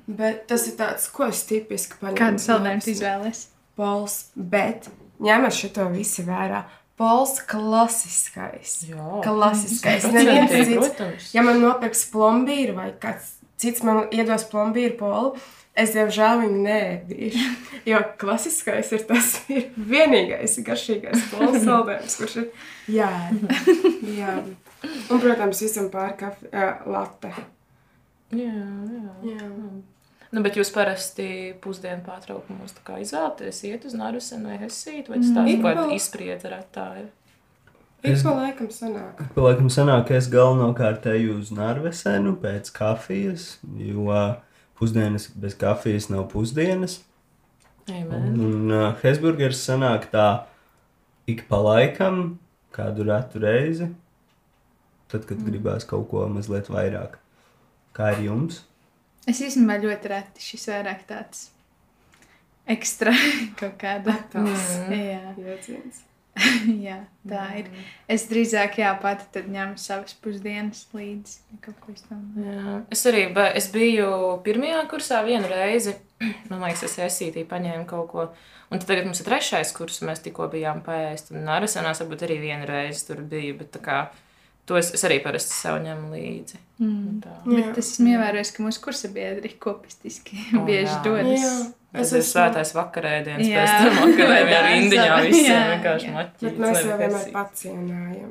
Bet 0.07 0.47
tas 0.49 0.65
ir 0.67 0.75
tāds, 0.79 1.07
ko 1.13 1.27
es 1.29 1.43
tipiski 1.47 1.95
paņēmu. 2.01 2.17
Kādu 2.19 2.41
saldējumu 2.43 2.83
tu 2.83 2.91
izvēlēsies? 2.91 3.45
Pols, 3.77 4.15
bet 4.35 4.89
ņemot 5.21 5.55
šo 5.55 5.85
visu 5.93 6.25
vērā. 6.27 6.63
Pols 6.97 7.39
klasiskais. 7.49 8.73
Jā. 8.89 9.21
Klasiskais. 9.23 10.03
Neviens 10.11 10.51
cits. 10.51 11.31
Ja 11.33 11.41
man 11.45 11.61
nopirks 11.63 12.03
plombīru 12.11 12.75
vai 12.77 12.91
kāds 13.01 13.37
cits 13.61 13.83
man 13.85 14.07
iedos 14.13 14.43
plombīru 14.51 14.97
polu, 14.99 15.35
es 15.75 15.93
diemžēl 15.95 16.41
viņu 16.45 16.63
neēdīšu. 16.67 17.49
Jo 17.81 17.97
klasiskais 18.21 18.91
ir 18.93 19.01
tas 19.09 19.39
ir 19.49 19.71
vienīgais 19.89 20.59
garšīgais 20.67 21.23
pols 21.31 21.55
saldējums, 21.63 22.17
kurš 22.19 22.35
ir 22.43 22.49
jā. 22.93 23.07
jā. 24.05 24.35
Un, 25.09 25.17
protams, 25.23 25.63
visam 25.65 25.87
pāri 25.89 26.13
kafe, 26.19 26.45
uh, 26.53 26.83
latte. 26.85 27.31
Jā, 28.37 28.51
jā. 28.53 29.15
Jā. 29.31 29.47
Nu, 30.31 30.43
bet 30.45 30.59
jūs 30.61 30.69
parasti 30.75 31.25
pusdienu 31.63 32.05
pārtraukumos 32.05 32.77
tā 32.85 32.99
izvēlaties 33.01 33.63
iet 33.67 33.89
uz 33.89 33.97
Nārusenu 33.97 34.51
vai 34.53 34.59
Hesītu, 34.61 35.11
vai 35.15 35.19
tas 35.23 35.33
tāds 35.33 35.49
Ik 35.55 35.59
kaut 35.65 35.71
kāda 35.71 35.87
vēl- 35.87 35.97
izspriedze 35.97 36.53
retā 36.53 36.85
ir? 37.01 37.09
Es- 38.13 38.21
pa 38.21 38.35
laikam 38.37 38.69
sanāk. 38.69 39.25
Laikam 39.41 39.73
sanāk, 39.73 40.05
ka 40.07 40.15
es 40.21 40.29
galvenokārt 40.29 41.09
eju 41.15 41.39
uz 41.41 41.49
Norvēģiju 41.49 42.37
pēc 42.45 42.71
kafijas, 42.77 43.57
jo 43.77 44.05
ā, 44.13 44.23
pusdienas 44.81 45.29
bez 45.37 45.53
kafijas 45.61 46.09
nav 46.09 46.25
pusdienas. 46.33 46.99
Amen. 47.89 48.33
Un 48.33 48.73
uh, 48.73 48.87
Hesburgers 49.01 49.61
sanāk 49.61 50.09
tā 50.11 50.27
ik 51.29 51.45
pa 51.49 51.61
laikam, 51.61 52.39
kādu 52.73 53.05
retu 53.07 53.41
reizi, 53.43 53.87
tad, 55.11 55.25
kad 55.29 55.37
mm. 55.37 55.47
gribās 55.47 55.87
kaut 55.87 56.07
ko 56.11 56.25
mazliet 56.31 56.69
vairāk. 56.71 57.17
Kā 57.95 58.13
ir 58.15 58.25
jums? 58.29 58.61
Es 59.29 59.41
īstenībā 59.43 59.77
ļoti 59.83 60.09
reti 60.09 60.45
šis 60.45 60.69
vairāk 60.71 61.03
tāds 61.09 61.49
ekstra 62.71 63.13
kaut 63.59 63.77
kāda. 63.81 64.17
Tas 64.33 64.71
Jā, 64.89 65.35
jēdziens. 65.37 66.05
jā, 66.87 66.97
tā 67.27 67.43
ir. 67.61 67.67
Es 68.11 68.27
drīzāk, 68.29 68.79
jā, 68.81 68.91
pati 69.01 69.43
ņemu 69.45 69.79
savas 69.81 70.15
pusdienas 70.21 70.85
līdzi. 70.95 71.37
Es. 71.65 72.21
Jā. 72.45 72.77
Arī 73.11 73.25
es 73.57 73.69
biju 73.73 74.07
pirmajā 74.45 74.85
kursā 74.91 75.21
vienu 75.27 75.49
reizi. 75.51 75.97
Man 76.49 76.63
liekas, 76.63 76.85
es 76.89 76.97
esītī 77.07 77.45
paņēmu 77.49 77.85
kaut 77.89 78.09
ko. 78.11 78.27
Un 78.71 78.79
tagad 78.79 79.03
mums 79.03 79.19
ir 79.19 79.27
trešais 79.27 79.73
kurs, 79.75 79.97
un 79.99 80.07
mēs 80.11 80.21
tikko 80.23 80.47
bijām 80.51 80.79
paēst. 80.85 81.33
Un 81.33 81.43
Nārasenās 81.43 81.99
varbūt 82.03 82.23
arī 82.27 82.37
vienu 82.45 82.69
reizi 82.69 83.09
tur 83.09 83.19
biju. 83.27 83.57
Bet 83.59 83.73
tā 83.75 83.81
kā 83.83 83.97
to 84.71 84.79
es, 84.79 84.93
es 84.95 85.03
arī 85.07 85.19
parasti 85.23 85.53
sev 85.57 85.81
ņemu 85.83 86.09
līdzi. 86.15 86.61
Mm. 86.81 87.19
Bet 87.45 87.77
es 87.77 87.91
esmu 87.93 88.13
ievērojis, 88.15 88.53
ka 88.55 88.63
mūsu 88.65 88.81
kursa 88.87 89.11
biedri 89.13 89.51
kopistiski 89.61 90.39
O, 90.61 90.63
bieži 90.67 90.89
jā. 90.93 91.03
dodas. 91.05 91.43
Jā. 91.43 91.53
Es 91.91 92.07
Es 92.07 92.13
esmu 92.15 92.23
svētais 92.23 92.69
vakarēdienas, 92.71 93.49
Jā. 93.51 93.65
pēc 93.67 93.71
tam 93.83 93.97
akadēmijā 94.05 94.59
ar 94.63 94.67
indiņā 94.77 95.15
visiem 95.25 95.65
vienkārši 95.73 96.13
maķīt. 96.15 96.45
Bet 96.45 96.61
mēs 96.63 96.77
jau 96.87 96.99
vienmēr 97.01 97.25
pacienājam. 97.35 98.29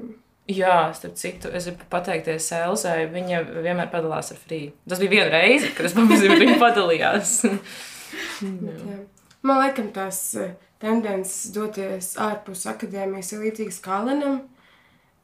Jā, 0.50 0.76
starp 0.96 1.18
citu, 1.20 1.50
es 1.54 1.68
gribu 1.68 1.84
pateikties 1.92 2.48
Elzai. 2.56 3.04
Viņa 3.12 3.42
vienmēr 3.60 3.90
padalās 3.92 4.32
ar 4.32 4.40
frī. 4.40 4.62
Tas 4.88 5.02
bija 5.02 5.12
viena 5.12 5.28
reize, 5.34 5.68
kad 5.76 5.86
es 5.86 5.94
pamazinu, 5.94 6.38
viņa 6.40 6.56
padalījās. 6.62 7.34
Bet, 8.64 8.80
jā. 8.80 8.96
Man 9.46 9.60
liekas, 9.62 9.92
tās 9.94 10.22
eh, 10.40 10.56
tendences 10.82 11.52
doties 11.54 12.14
ārpus 12.20 12.64
akadēmijas 12.72 13.34
ir 13.36 13.44
līdzīgas 13.44 13.78
kā 13.84 14.00
Alenam. 14.00 14.40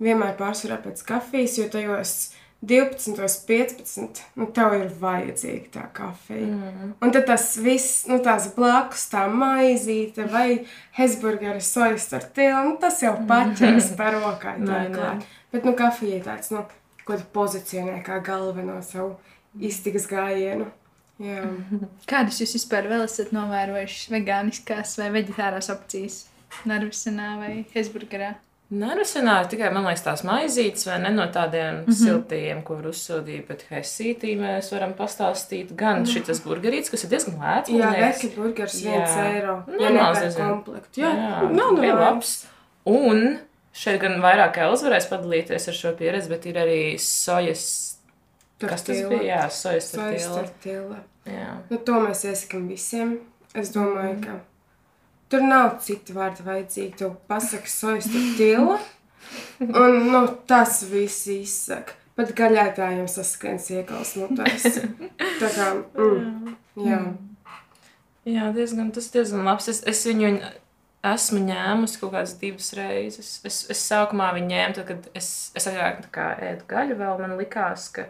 Vienmēr 0.03 0.35
pārsvarā 0.37 0.81
pēc 0.85 1.01
kafijas, 1.09 1.57
jo 1.61 1.69
tajos 1.73 2.17
12, 2.67 3.47
15, 3.47 4.23
nu, 4.41 4.47
tev 4.57 4.75
ir 4.79 4.87
vajadzīga 5.01 5.71
tā 5.75 5.85
kafija. 5.95 6.47
Mm. 6.49 6.95
Un 7.05 7.13
tad 7.15 7.27
tas 7.29 7.51
viss, 7.61 8.07
nu, 8.09 8.19
tās 8.25 8.49
blakus, 8.57 9.05
tā 9.13 9.27
maizīte 9.29 10.25
vai 10.33 10.65
Hesburgera 10.97 11.61
sojas 11.61 12.09
ar 12.17 12.25
tīlu, 12.37 12.63
nu, 12.71 12.79
tas 12.81 13.03
jau 13.05 13.13
paķers 13.29 13.93
par 13.99 14.17
rokai. 14.19 14.57
Nē, 14.67 14.81
nē. 14.95 15.13
Bet, 15.53 15.69
nu, 15.69 15.77
kafija 15.77 16.19
ir 16.19 16.25
tāds, 16.27 16.51
nu, 16.55 16.65
ko 17.07 17.21
tu 17.21 17.29
pozicionē 17.37 18.01
kā 18.07 18.19
galveno 18.25 18.81
savu 18.85 19.15
iztikas 19.63 20.09
gājienu. 20.11 20.67
Jā. 21.23 21.45
Kādas 22.11 22.41
jūs 22.43 22.57
vispār 22.59 22.89
vēl 22.91 23.05
esat 23.07 23.31
novērojušas 23.37 24.11
vegāniskās 24.17 24.97
vai 25.01 25.13
veģetārās 25.21 25.71
opcijas? 25.73 26.25
Narvisenā 26.69 27.37
vai 27.41 27.53
Hesburgerā? 27.75 28.35
Nerasinā 28.67 29.37
tikai, 29.47 29.69
man 29.71 29.85
liekas, 29.87 30.03
tās 30.03 30.25
maizītes, 30.27 30.89
vai 30.89 30.97
ne 30.99 31.13
no 31.15 31.29
tādiem 31.31 31.85
mm 31.85 31.85
-hmm. 31.87 31.99
siltiem, 32.01 32.63
ko 32.67 32.75
var 32.81 32.89
uzsildīt, 32.91 33.47
bet 33.47 33.65
hesītī 33.71 34.33
mēs 34.41 34.73
varam 34.73 34.95
pastāstīt 34.99 35.71
gan 35.77 36.01
mm. 36.01 36.07
šis 36.07 36.41
burgerīts, 36.43 36.91
kas 36.91 37.05
ir 37.05 37.11
diezgan 37.11 37.39
lēts. 37.39 37.71
Jā, 37.71 37.91
vērki 37.95 38.33
burgers 38.37 38.75
Jā. 38.83 38.91
viens 38.91 39.17
eiro. 39.17 39.63
Nu, 39.67 39.83
Ja 39.83 39.91
maz, 39.91 40.17
nepērk 40.17 40.25
nezinu. 40.25 40.49
komplektu. 40.49 41.01
Jā, 41.01 41.13
Jā, 41.15 41.51
nav 41.51 41.73
no 41.73 41.95
labs. 41.95 42.47
Un 42.85 43.39
šeit 43.73 44.01
gan 44.01 44.21
vairāk 44.21 44.59
Elza 44.59 44.89
varēs 44.89 45.09
padalīties 45.11 45.69
ar 45.69 45.75
šo 45.75 45.95
pieredzi, 45.97 46.29
bet 46.29 46.47
ir 46.47 46.55
arī 46.55 46.99
sojas. 46.99 47.93
Kas 48.59 48.83
tas 48.83 48.97
bija? 48.97 49.23
Jā, 49.23 49.49
sojas 49.51 49.91
Sojas 49.93 50.27
tortilla. 50.27 50.43
tortilla. 50.43 50.99
Jā. 51.27 51.57
Nu, 51.71 51.79
to 51.79 51.93
mēs 51.93 52.25
iesakām 52.25 52.69
visiem. 52.69 53.19
Es 53.55 53.71
domāju, 53.75 54.21
ka 54.25 54.41
tur 55.33 55.45
nav 55.47 55.79
citu 55.85 56.17
vārdu 56.17 56.47
vajadzīgi. 56.47 56.97
Tu 57.01 57.13
pasaki 57.31 57.71
sojas 57.71 58.11
tortilla. 58.13 58.81
Un 59.61 60.11
nu, 60.13 60.27
tas 60.49 60.83
viss 60.91 61.27
izsaka. 61.33 61.97
Pat 62.17 62.31
gaļātājiem 62.37 63.09
saskriens 63.13 63.67
iekals 63.75 64.15
mutēs. 64.17 64.79
Tā 65.41 65.49
kā, 65.53 65.73
mm, 66.01 66.55
jā. 66.87 67.01
Jā, 68.27 68.47
diezgan, 68.57 68.89
tas 68.95 69.11
diezgan 69.13 69.45
labs. 69.47 69.69
Es, 69.71 69.83
es 69.87 70.01
viņu 70.09 70.31
esmu 71.07 71.43
ņēmusi 71.47 72.01
kaut 72.01 72.15
kādas 72.15 72.33
divas 72.41 72.73
reizes. 72.79 73.35
Es, 73.47 73.61
es 73.73 73.83
sākumā 73.85 74.33
viņu 74.37 74.51
ņēmu, 74.51 74.77
tad, 74.79 74.89
kad 74.89 75.11
es, 75.19 75.29
es 75.59 75.69
agrāk 75.71 76.01
tā 76.07 76.13
kā 76.15 76.31
ēdu 76.49 76.67
gaļu 76.71 76.97
vēl. 77.03 77.21
Man 77.23 77.37
likās, 77.39 77.91
ka, 77.95 78.07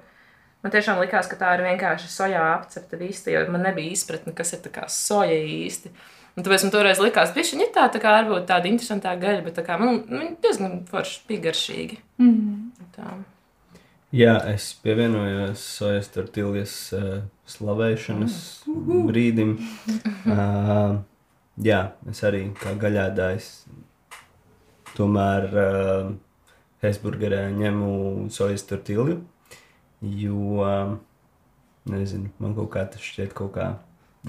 man 0.63 0.75
tiešām 0.75 1.03
likās, 1.03 1.29
ka 1.31 1.41
tā 1.41 1.57
ir 1.57 1.67
vienkārši 1.67 2.13
sojā 2.13 2.45
apcepta 2.55 3.01
vista, 3.01 3.35
jo 3.35 3.43
man 3.53 3.67
nebija 3.67 3.97
izpratne, 3.97 4.35
kas 4.37 4.55
ir 4.57 4.63
tā 4.65 4.73
kā 4.79 4.87
soja 4.93 5.37
īsti. 5.37 5.93
Un 6.37 6.45
tāpēc 6.45 6.67
man 6.67 6.73
toreiz 6.75 6.99
likās, 7.01 7.31
ka 7.33 7.41
viņa 7.41 7.71
tā, 7.73 7.87
tā 7.95 8.01
kā 8.03 8.11
varbūt 8.13 8.45
tāda 8.51 8.69
interesanta 8.69 9.15
gaļa, 9.17 9.41
bet 9.47 9.61
kā 9.65 9.79
man 9.81 10.03
viņa 10.11 10.35
diezgan 10.45 10.83
forši 10.91 11.23
bija 11.31 11.47
garšīga. 11.47 11.97
Mm. 12.21 12.91
Tā. 12.93 13.15
Jā, 14.17 14.35
es 14.53 14.69
pievienojos 14.85 15.65
sojas 15.79 16.11
tortillas 16.13 16.75
uh, 16.93 17.25
slavēšanas 17.49 18.37
brīdim. 19.09 19.57
Uh, 20.29 21.01
jā, 21.71 21.81
es 22.13 22.23
arī 22.29 22.45
kā 22.61 22.77
gaļādājs. 22.85 23.51
Tomēr 24.97 25.49
uh, 25.51 26.13
Hesburgerē 26.85 27.47
ņemu 27.57 27.91
sojas 28.33 28.69
tortillu, 28.69 29.23
jo, 30.05 30.61
uh, 30.61 30.95
nezinu, 31.89 32.29
man 32.45 32.55
kaut 32.57 32.75
kā 32.77 32.85
tas 32.93 33.05
šķiet 33.05 33.33
kaut 33.37 33.57
kā 33.57 33.73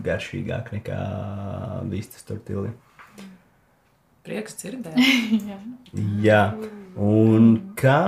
garšīgāk 0.06 0.72
nekā 0.76 0.98
vistas 1.92 2.26
tortilli. 2.28 2.74
Prieks 4.28 4.58
dzirdēt. 4.60 4.98
Jā, 6.28 6.42
un 7.00 7.54
kā, 7.80 8.02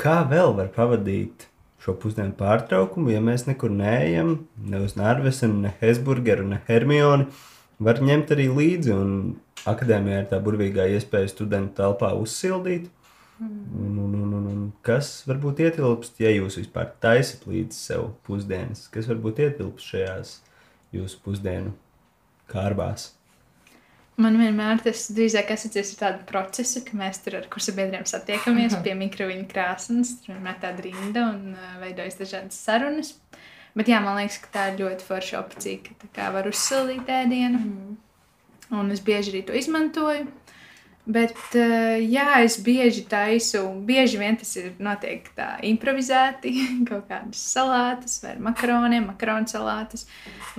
kā 0.00 0.16
vēl 0.30 0.56
var 0.58 0.72
pavadīt 0.74 1.46
šo 1.80 1.94
pusdienu 1.96 2.34
pārtraukumu, 2.36 3.12
ja 3.14 3.22
mēs 3.24 3.46
nekur 3.48 3.72
neejam, 3.72 4.34
ne 4.60 4.82
uz 4.84 4.96
Nārvesenu, 5.00 5.62
ne 5.64 5.72
Hesburgeru, 5.80 6.44
ne 6.50 6.60
Hermioni, 6.66 7.30
var 7.80 8.02
ņemt 8.04 8.34
arī 8.34 8.50
līdzi, 8.52 8.92
un 8.92 9.14
akadēmijā 9.70 10.24
ir 10.24 10.26
tā 10.32 10.40
burvīgā 10.44 10.90
iespēja 10.96 11.30
studentu 11.32 11.78
telpā 11.80 12.12
uzsildīt. 12.18 12.90
Un, 13.40 13.92
un, 13.96 14.14
un, 14.14 14.32
un, 14.36 14.48
un 14.50 14.64
kas 14.84 15.22
varbūt 15.28 15.62
ietilpst, 15.64 16.18
ja 16.20 16.32
jūs 16.34 16.58
vispār 16.60 16.90
taisat 17.00 17.46
līdzi 17.48 17.78
sev 17.78 18.10
pusdienas, 18.26 18.84
kas 18.92 19.08
varbūt 19.08 19.40
ietilpst 19.46 19.94
šajās 19.94 20.34
jūsu 20.92 21.22
pusdienu 21.24 21.72
kārbās? 22.50 23.14
Man 24.20 24.36
vienmēr 24.36 24.82
tas 24.84 25.06
drīzāk 25.16 25.54
asociēts 25.54 25.94
ar 25.94 26.00
tādu 26.02 26.26
procesu, 26.28 26.82
ka 26.84 26.98
mēs 27.00 27.22
tur 27.24 27.38
ar 27.38 27.46
kursu 27.52 27.72
biedriem 27.76 28.04
satiekamies 28.08 28.76
pie 28.84 28.92
mikroviņu 28.98 29.46
krāsnes, 29.48 30.18
tur 30.20 30.34
vienmēr 30.34 30.58
tāda 30.60 30.84
rinda 30.84 31.24
un 31.30 31.54
uh, 31.54 31.70
veidojas 31.80 32.18
dažādas 32.20 32.58
sarunas. 32.60 33.14
Bet 33.78 33.88
jā, 33.88 34.02
man 34.04 34.18
liekas, 34.18 34.40
ka 34.42 34.52
tā 34.52 34.66
ir 34.72 34.82
ļoti 34.82 35.06
forša 35.06 35.40
opcija, 35.40 35.80
ka 35.86 35.96
tā 36.02 36.10
kā 36.18 36.28
var 36.34 36.50
uzsildīt 36.50 37.08
ēdienu. 37.08 37.62
Un 38.76 38.92
es 38.92 39.00
bieži 39.06 39.32
arī 39.32 39.44
to 39.46 39.56
izmantoju. 39.56 40.26
Bet, 41.10 41.32
uh, 41.56 41.96
jā, 42.04 42.26
es 42.44 42.58
bieži 42.62 43.06
taisu, 43.08 43.62
bieži 43.88 44.18
vien 44.20 44.36
tas 44.38 44.50
ir 44.60 44.74
notiek 44.84 45.24
tā 45.34 45.54
improvizēti, 45.66 46.52
kaut 46.90 47.08
kādas 47.08 47.40
salātas, 47.54 48.18
vai 48.22 48.34
ar 48.36 48.42
makaroniem, 48.50 49.08
makaronu 49.08 49.48
salātas, 49.50 50.04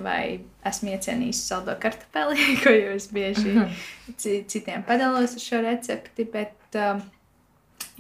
vai 0.02 0.42
esmu 0.68 0.92
iecienījis 0.96 1.44
saldo 1.46 1.78
kartupeli, 1.80 2.42
ko 2.66 2.74
jūs 2.74 3.08
bieži 3.14 3.54
ci- 4.22 4.42
citiem 4.50 4.84
padalos 4.88 5.38
ar 5.38 5.46
šo 5.46 5.62
recepti. 5.64 6.26
Bet, 6.34 6.58
uh, 6.76 7.00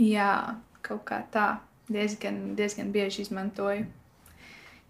jā, 0.01 0.33
kaut 0.81 1.05
kā 1.07 1.21
tā 1.31 1.48
diezgan, 1.93 2.55
diezgan 2.57 2.91
bieži 2.91 3.27
izmantoju 3.27 3.86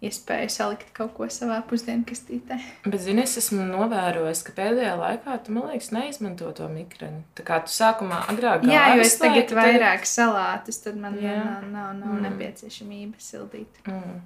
iespēju 0.02 0.50
salikt 0.50 0.88
kaut 0.96 1.12
ko 1.14 1.28
savā 1.30 1.60
pusdienu 1.68 2.02
kastītē. 2.08 2.58
Bet, 2.84 2.98
zini, 3.04 3.22
es 3.22 3.36
esmu 3.38 3.62
novērojis, 3.68 4.42
ka 4.48 4.52
pēdējā 4.56 4.96
laikā 4.98 5.36
tu, 5.46 5.52
man 5.56 5.68
liekas, 5.70 5.92
neizmanto 5.94 6.50
to 6.58 6.66
mikrofonu. 6.72 7.22
Tā 7.38 7.44
kā 7.46 7.60
tu 7.64 7.70
sākumā 7.70 8.18
agrāk 8.32 8.66
Jā, 8.66 8.96
jo 8.96 9.06
es 9.06 9.16
tagad 9.22 9.46
tad- 9.48 9.58
vairāk 9.62 10.06
salātus, 10.10 10.82
tad 10.82 10.96
man 10.96 11.14
Jā. 11.22 11.38
nav, 11.44 11.70
nav, 11.70 11.94
nav 12.00 12.14
Mm. 12.14 12.22
nepieciešamība 12.28 13.14
sildīt. 13.18 13.80
Mm. 13.86 14.20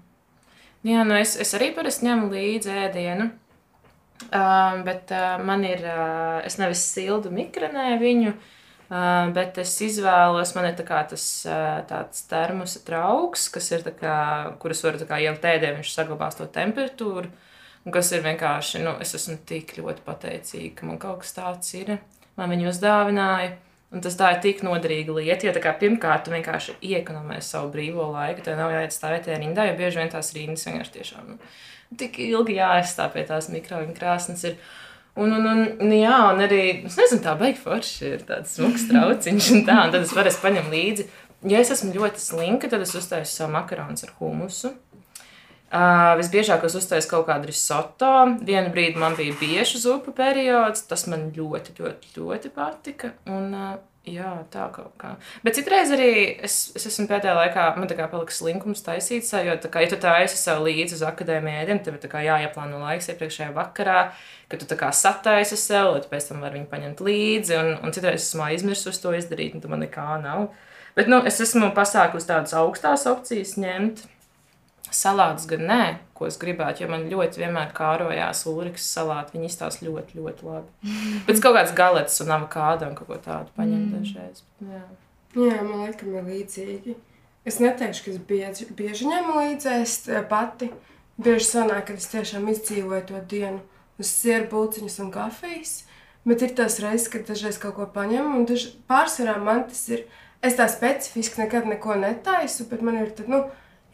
Jā, 0.84 1.04
nu 1.06 1.14
es, 1.20 1.36
es 1.36 1.52
arī 1.54 1.74
parasti 1.74 2.06
ņemu 2.06 2.30
līdzi 2.30 2.70
ēdienu. 2.88 3.30
Uh, 4.32 4.82
bet 4.84 5.10
uh, 5.12 5.36
man 5.44 5.62
ir, 5.64 5.82
uh, 5.84 6.40
es 6.46 6.56
nevis 6.56 6.80
sildu 6.94 7.28
mikronē 7.30 7.98
viņu, 8.00 8.32
Uh, 8.32 8.52
bet 8.88 9.58
es 9.58 9.72
izvēlos, 9.82 10.52
man 10.54 10.68
ir 10.68 10.76
tā 10.78 11.02
tas 11.10 11.26
uh, 11.48 11.80
tāds 11.88 12.22
termosa 12.30 12.82
trauks, 12.86 13.48
kas 13.50 13.70
ir 13.74 13.82
kā, 13.98 14.18
kuras 14.62 14.84
var 14.86 15.00
tā 15.00 15.08
kā 15.08 15.18
ielikt 15.24 15.46
ēdē, 15.48 15.72
viņš 15.78 15.92
saglabās 15.94 16.38
to 16.38 16.46
temperatūru. 16.54 17.32
Un 17.86 17.94
kas 17.94 18.10
ir 18.14 18.24
vienkārši, 18.24 18.80
nu, 18.82 18.96
es 19.02 19.14
esmu 19.14 19.36
tik 19.46 19.76
ļoti 19.78 20.02
pateicīga, 20.06 20.72
ka 20.78 20.88
man 20.88 20.98
kaut 21.02 21.22
kas 21.22 21.34
tāds 21.36 21.74
ir. 21.78 21.96
Man 22.38 22.50
viņu 22.50 22.72
uzdāvināja. 22.72 23.54
Un 23.94 24.02
tas 24.02 24.16
tā 24.18 24.32
ir 24.34 24.40
tik 24.42 24.64
noderīga 24.66 25.14
lieta, 25.14 25.46
jo 25.46 25.60
kā, 25.62 25.70
pirmkārt, 25.78 26.24
tu 26.26 26.32
vienkārši 26.34 26.74
iekonomē 26.82 27.38
savu 27.44 27.70
brīvo 27.74 28.08
laiku. 28.10 28.42
Tev 28.42 28.58
nav 28.58 28.74
jāiet 28.74 28.94
stāvēt 28.94 29.28
tajā 29.28 29.38
rindā, 29.38 29.68
jo 29.68 29.76
bieži 29.78 30.02
vien 30.02 30.10
tās 30.10 30.32
rindas 30.34 30.66
vienkārši 30.66 30.94
tiešām 30.96 31.28
nu, 31.30 31.38
tik 32.00 32.18
ilgi 32.26 32.58
jāaizstāv 32.58 33.14
pie 33.14 33.22
tās 33.30 33.46
mikroviņu 33.54 33.94
krāsnes. 33.96 34.42
Ir. 34.50 34.58
Un, 35.16 35.32
un, 35.32 35.46
un, 35.48 35.60
un, 35.80 35.92
jā, 35.96 36.16
un 36.34 36.42
arī, 36.44 36.62
es 36.84 36.96
nezinu, 37.00 37.22
tā 37.24 37.32
beigas 37.40 37.62
forša 37.64 38.10
ir 38.10 38.24
tāds 38.28 38.56
smags 38.58 38.84
trauciņš, 38.90 39.46
un 39.54 39.62
tā, 39.64 39.78
un 39.86 39.94
tad 39.94 40.04
es 40.04 40.12
varēšu 40.12 40.42
paņemt 40.42 40.74
līdzi. 40.74 41.06
Ja 41.48 41.60
es 41.62 41.70
esmu 41.72 41.94
ļoti 41.94 42.20
slinka, 42.20 42.68
tad 42.72 42.84
es 42.84 42.92
uztaisu 42.98 43.32
savu 43.32 43.54
makaronus 43.54 44.04
ar 44.04 44.12
humusu. 44.18 44.74
Uh, 45.66 46.14
visbiežāk 46.20 46.62
es 46.68 46.76
uztaisu 46.78 47.10
kaut 47.10 47.26
kādu 47.26 47.50
risoto. 47.50 48.12
Vienu 48.46 48.70
brīdi 48.70 49.00
man 49.02 49.16
bija 49.18 49.34
bieža 49.40 49.80
zupa 49.82 50.14
periods, 50.14 50.84
tas 50.86 51.08
man 51.10 51.32
ļoti, 51.34 51.74
ļoti, 51.80 52.12
ļoti 52.14 52.52
patika. 52.54 53.10
Un, 53.26 53.50
uh, 53.50 53.72
jā, 54.06 54.30
tā 54.52 54.68
kaut 54.70 54.94
kā. 55.00 55.16
Bet 55.42 55.58
citreiz 55.58 55.90
arī 55.90 56.10
es, 56.46 56.60
es 56.78 56.86
esmu 56.92 57.08
pēdējā 57.10 57.34
laikā, 57.34 57.66
man 57.80 57.90
tā 57.90 57.96
kā 57.98 58.06
paliks 58.12 58.38
slinkums 58.38 58.86
taisīt, 58.86 59.26
jo, 59.26 59.58
kā, 59.66 59.82
ja 59.82 59.90
tu 59.90 59.98
tā 60.06 60.14
esi 60.22 60.38
sev 60.38 60.62
līdzi 60.68 61.00
uz 61.00 61.04
akadēmijā, 61.10 61.66
tad 61.72 61.84
tev 61.88 61.98
ir 61.98 62.26
jāieplāno 62.28 62.80
laiks 62.84 63.10
iepriekšējā 63.10 63.50
vakarā, 63.58 64.00
kad 64.46 64.62
tu 64.62 64.70
tā 64.70 64.78
kā 64.78 64.94
sataisi 64.94 65.58
sev, 65.58 65.96
lai 65.96 66.06
pēc 66.06 66.30
tam 66.30 66.46
var 66.46 66.54
viņu 66.54 66.70
paņemt 66.70 67.02
līdzi. 67.02 67.58
Un, 67.58 67.74
un 67.82 67.96
citreiz 67.96 68.22
esmu 68.22 68.46
aizmirsus 68.46 69.02
to 69.02 69.18
izdarīt, 69.18 69.58
un 69.58 69.66
tu 69.66 69.72
man 69.72 69.82
nekā 69.82 70.12
nav. 70.22 70.52
Bet 70.96 71.10
nu, 71.10 71.18
es 71.26 71.42
esmu 71.42 71.74
pasākusi 71.76 72.30
tādas 72.30 72.54
augstās 72.56 73.10
opcijas 73.10 73.58
ņemt. 73.58 74.06
Salātus 74.94 75.48
gan 75.50 75.64
nē, 75.66 75.82
ko 76.16 76.28
es 76.28 76.38
gribētu, 76.40 76.84
jo 76.84 76.90
man 76.92 77.08
ļoti 77.10 77.42
vienmēr 77.42 77.72
kārojās 77.76 78.44
ūriks 78.50 78.86
salāti. 78.94 79.36
Viņi 79.36 79.50
izstāsta 79.50 79.86
ļoti, 79.86 80.20
ļoti 80.20 80.46
labi. 80.46 80.92
Pēc 81.26 81.42
kaut 81.42 81.58
kādas 81.58 81.74
galetas 81.76 82.20
un 82.24 82.32
avokāda 82.36 82.90
un 82.90 82.96
kaut 82.98 83.10
ko 83.10 83.18
tādu 83.24 83.52
paņemt 83.58 83.90
mm. 83.90 83.96
dažreiz. 83.98 84.42
Jā. 84.62 84.82
jā, 85.34 85.60
man 85.62 85.86
laikam 85.86 86.14
ir 86.14 86.28
līdzīgi. 86.30 86.96
Es 87.46 87.60
neteikšu, 87.62 88.04
ka 88.04 88.12
es 88.14 88.22
bieži, 88.28 88.68
bieži 88.78 89.10
ņemu 89.10 89.40
līdzēs 89.40 89.98
pati. 90.30 90.72
Bieži 91.16 91.46
sanāk, 91.46 91.86
ka 91.88 91.96
es 91.96 92.08
tiešām 92.12 92.48
izdzīvoju 92.52 93.04
to 93.08 93.20
dienu 93.30 93.62
uz 94.02 94.10
sieru 94.10 94.48
pulciņas 94.50 94.98
un 95.04 95.12
kafijas. 95.14 95.76
Bet 96.26 96.42
ir 96.42 96.56
tās 96.58 96.80
reizes, 96.82 97.06
kad 97.12 97.28
dažreiz 97.28 97.58
kaut 97.62 97.76
ko 97.78 97.86
paņem, 97.94 98.32
un 98.34 98.48
daž... 98.48 98.72
pārsvarā 98.90 99.36
man 99.38 99.62
tas 99.70 99.84
ir. 99.94 100.02
Es 100.44 100.58
tā 100.58 100.66
specifiski 100.70 101.40
nekad 101.40 101.68
neko 101.70 101.94
netaisu, 102.00 102.66
bet 102.70 102.82
man 102.84 102.98
ir 103.00 103.12
tad, 103.16 103.30
nu, 103.30 103.44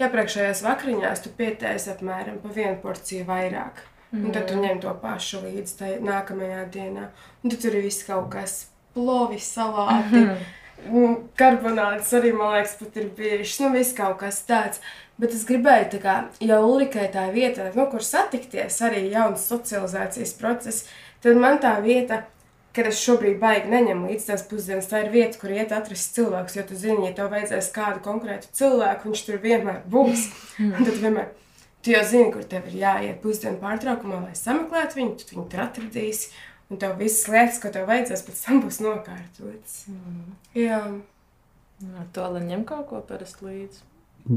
iepriekšējās 0.07 0.63
vakariņās 0.67 1.25
tu 1.25 1.33
pietēsi 1.39 1.93
apmēram 1.95 2.41
pa 2.43 2.53
vienu 2.55 2.77
porciju 2.83 3.27
vairāk. 3.29 3.85
Mm. 4.13 4.27
Un 4.27 4.35
tad 4.35 4.49
tu 4.51 4.59
ņem 4.61 4.83
to 4.83 4.93
pašu 5.03 5.41
līdzi 5.47 5.79
tai 5.79 5.93
nākamajā 6.05 6.67
dienā. 6.75 7.07
Un 7.43 7.53
tad 7.53 7.63
tur 7.65 7.79
ir 7.79 7.87
viss 7.87 8.05
kaut 8.05 8.29
kas 8.35 8.59
plovi, 8.97 9.41
salāti. 9.41 10.27
Mm. 10.83 11.23
Karbonāts 11.39 12.09
arī, 12.19 12.33
man 12.35 12.57
liekas, 12.57 12.75
pat 12.81 12.97
ir 12.99 13.09
bijušas. 13.17 13.61
Nu, 13.63 13.69
viss 13.77 13.97
kaut 13.97 14.17
kas 14.19 14.41
tāds. 14.49 14.83
Bet 15.23 15.37
es 15.37 15.45
gribēju, 15.47 15.89
tā 15.93 15.99
kā, 16.03 16.15
ja 16.43 16.59
Ulrikai 16.65 17.05
tā 17.13 17.29
vieta, 17.31 17.69
nu, 17.77 17.85
kur 17.93 18.03
satikties, 18.03 18.81
arī 18.83 19.05
jauns 19.13 19.45
socializācijas 19.47 20.33
process, 20.41 20.89
tad 21.23 21.39
man 21.39 21.61
tā 21.63 21.77
vieta 21.85 22.25
kad 22.77 22.89
es 22.89 23.01
šobrīd 23.05 23.39
baigi 23.43 23.71
neņemu 23.73 24.09
līdzi 24.09 24.29
tās 24.31 24.45
pusdienas, 24.49 24.89
tā 24.91 25.03
ir 25.05 25.13
vieta, 25.13 25.39
kur 25.41 25.53
iet 25.53 25.75
atrast 25.77 26.17
cilvēks. 26.17 26.57
Jo 26.59 26.65
tu 26.69 26.79
zini, 26.79 27.07
ja 27.09 27.13
tev 27.17 27.31
vajadzēs 27.33 27.71
kādu 27.75 28.03
konkrētu 28.05 28.51
cilvēku, 28.57 29.11
viņš 29.11 29.25
tur 29.29 29.43
vienmēr 29.43 29.83
būs. 29.93 30.27
Un 30.63 30.79
tad 30.81 30.97
vienmēr 31.03 31.29
tu 31.85 31.93
jau 31.93 32.03
zini, 32.09 32.31
kur 32.33 32.47
tev 32.49 32.71
ir 32.71 32.81
jāiet 32.83 33.21
pusdienu 33.25 33.61
pārtraukumā, 33.63 34.23
lai 34.27 34.35
sameklētu 34.39 35.01
viņu, 35.01 35.15
tu 35.21 35.31
viņu 35.35 35.47
tur 35.53 35.65
atradīsi. 35.67 36.33
Un 36.73 36.81
tev 36.81 36.97
visas 36.97 37.29
lietas, 37.29 37.59
ko 37.61 37.69
tev 37.73 37.89
vajadzēs, 37.91 38.25
pēc 38.25 38.45
tam 38.47 38.63
būs 38.65 38.79
nokārtotas. 38.81 39.75
Mm. 39.93 40.37
Jā. 40.57 40.83
Ar 41.99 42.07
to 42.15 42.29
lai 42.33 42.45
ņem 42.47 42.63
kaut 42.65 42.87
ko 42.89 43.03
parasti 43.05 43.45
līdzi. 43.45 43.83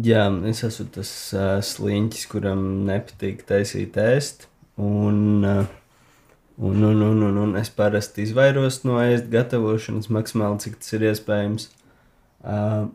Jā, 0.03 0.25
es 0.49 0.63
esmu 0.65 0.87
tas 0.97 1.09
uh, 1.37 1.59
sliņķis, 1.63 2.25
kuram 2.31 2.61
nepatīk 2.89 3.45
taisīt 3.47 3.95
ēst. 4.01 4.47
Un, 4.81 5.45
uh, 5.45 5.67
Un, 6.57 6.83
un, 6.83 7.01
un, 7.01 7.23
un, 7.23 7.37
un 7.37 7.55
es 7.59 7.67
parasti 7.75 8.23
izvairos 8.23 8.83
no 8.87 8.95
ēst 9.03 9.27
gatavošanas 9.31 10.07
maksimāli, 10.07 10.61
cik 10.63 10.77
tas 10.79 10.93
ir 10.95 11.03
iespējams. 11.09 11.65
Uh, 12.45 12.85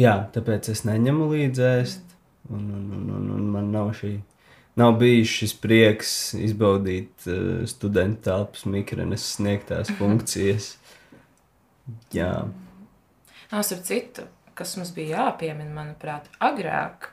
jā, 0.00 0.14
tāpēc 0.32 0.70
es 0.72 0.86
neņemu 0.88 1.26
līdzi 1.34 1.66
ēst. 1.66 2.14
Un, 2.48 2.62
un, 2.70 2.86
un, 2.96 3.10
un, 3.18 3.28
un 3.36 3.50
man 3.52 3.68
nav 3.74 3.90
šī. 3.98 4.14
Nav 4.80 4.94
bijis 5.00 5.32
šis 5.42 5.54
prieks 5.60 6.12
izbaudīt 6.40 7.26
uh, 7.28 7.66
studentu 7.68 8.30
telpas 8.30 8.64
mikrofonas 8.70 9.26
sniegtās 9.34 9.92
funkcijas. 9.98 10.70
Jā. 12.16 12.30
Nāc 13.52 13.74
ar 13.76 13.84
citu, 13.84 14.24
kas 14.56 14.72
mums 14.80 14.94
bija 14.96 15.20
jāpiemina, 15.26 15.68
manuprāt, 15.76 16.32
agrāk 16.40 17.10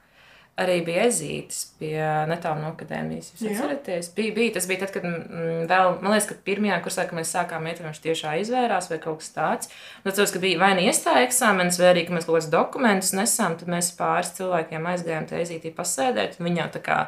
arī 0.60 0.76
bija 0.86 1.08
ezītis 1.08 1.64
pie 1.80 1.98
netālu 2.30 2.62
no 2.62 2.70
akadēmijas. 2.74 3.32
Jūs 3.34 3.56
atceraties? 3.56 4.10
Bija, 4.14 4.34
bija, 4.36 4.54
tas 4.58 4.68
bija 4.70 4.84
tad, 4.84 4.94
kad 4.94 5.08
mm, 5.08 5.64
vēl, 5.70 5.96
man 6.04 6.14
liekas, 6.14 6.28
ka 6.30 6.38
pirmajā 6.46 6.78
kursā, 6.86 7.08
kad 7.10 7.18
mēs 7.18 7.34
sākām 7.34 7.66
iet, 7.70 7.82
viņš 7.82 8.02
tiešā 8.04 8.36
izvērās 8.44 8.92
vai 8.92 9.00
kaut 9.02 9.24
kas 9.24 9.34
tāds. 9.34 9.74
Un 10.04 10.12
tad, 10.12 10.22
kad 10.22 10.44
bija 10.44 10.62
vai 10.62 10.74
nu 10.78 10.86
iestāja 10.86 11.26
eksāmenis, 11.26 11.82
vai 11.82 11.90
arī, 11.90 12.06
ka 12.06 12.14
mēs 12.16 12.28
kaut 12.30 12.38
kādus 12.38 12.52
dokumentus 12.54 13.14
nesām, 13.18 13.58
tad 13.58 13.72
mēs 13.74 13.94
pāris 13.98 14.34
cilvēkiem 14.38 14.90
aizgājām 14.94 15.30
te 15.30 15.42
ezītī 15.42 15.74
pasēdēt, 15.74 16.38
un 16.44 16.62
jau 16.62 16.70
tā 16.78 16.84
kā 16.86 17.00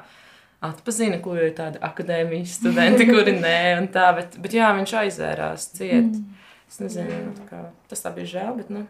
atpazina, 0.65 1.21
kur 1.21 1.37
ir 1.37 1.53
tādi 1.57 1.81
akadēmijas 1.85 2.57
studenti, 2.63 3.05
kuri 3.13 3.37
nē, 3.37 3.59
un 3.83 3.91
tā, 3.93 4.09
bet, 4.17 4.39
bet 4.41 4.57
jā, 4.57 4.73
viņš 4.79 4.97
aizvērās 5.05 5.69
ciet. 5.77 6.09
Mm. 6.09 6.31
Es 6.65 6.81
nezinu, 6.81 7.35
kā, 7.45 7.67
tas 7.91 8.01
tā 8.01 8.09
bija 8.15 8.31
žēl, 8.39 8.55
bet, 8.57 8.71
nu. 8.73 8.87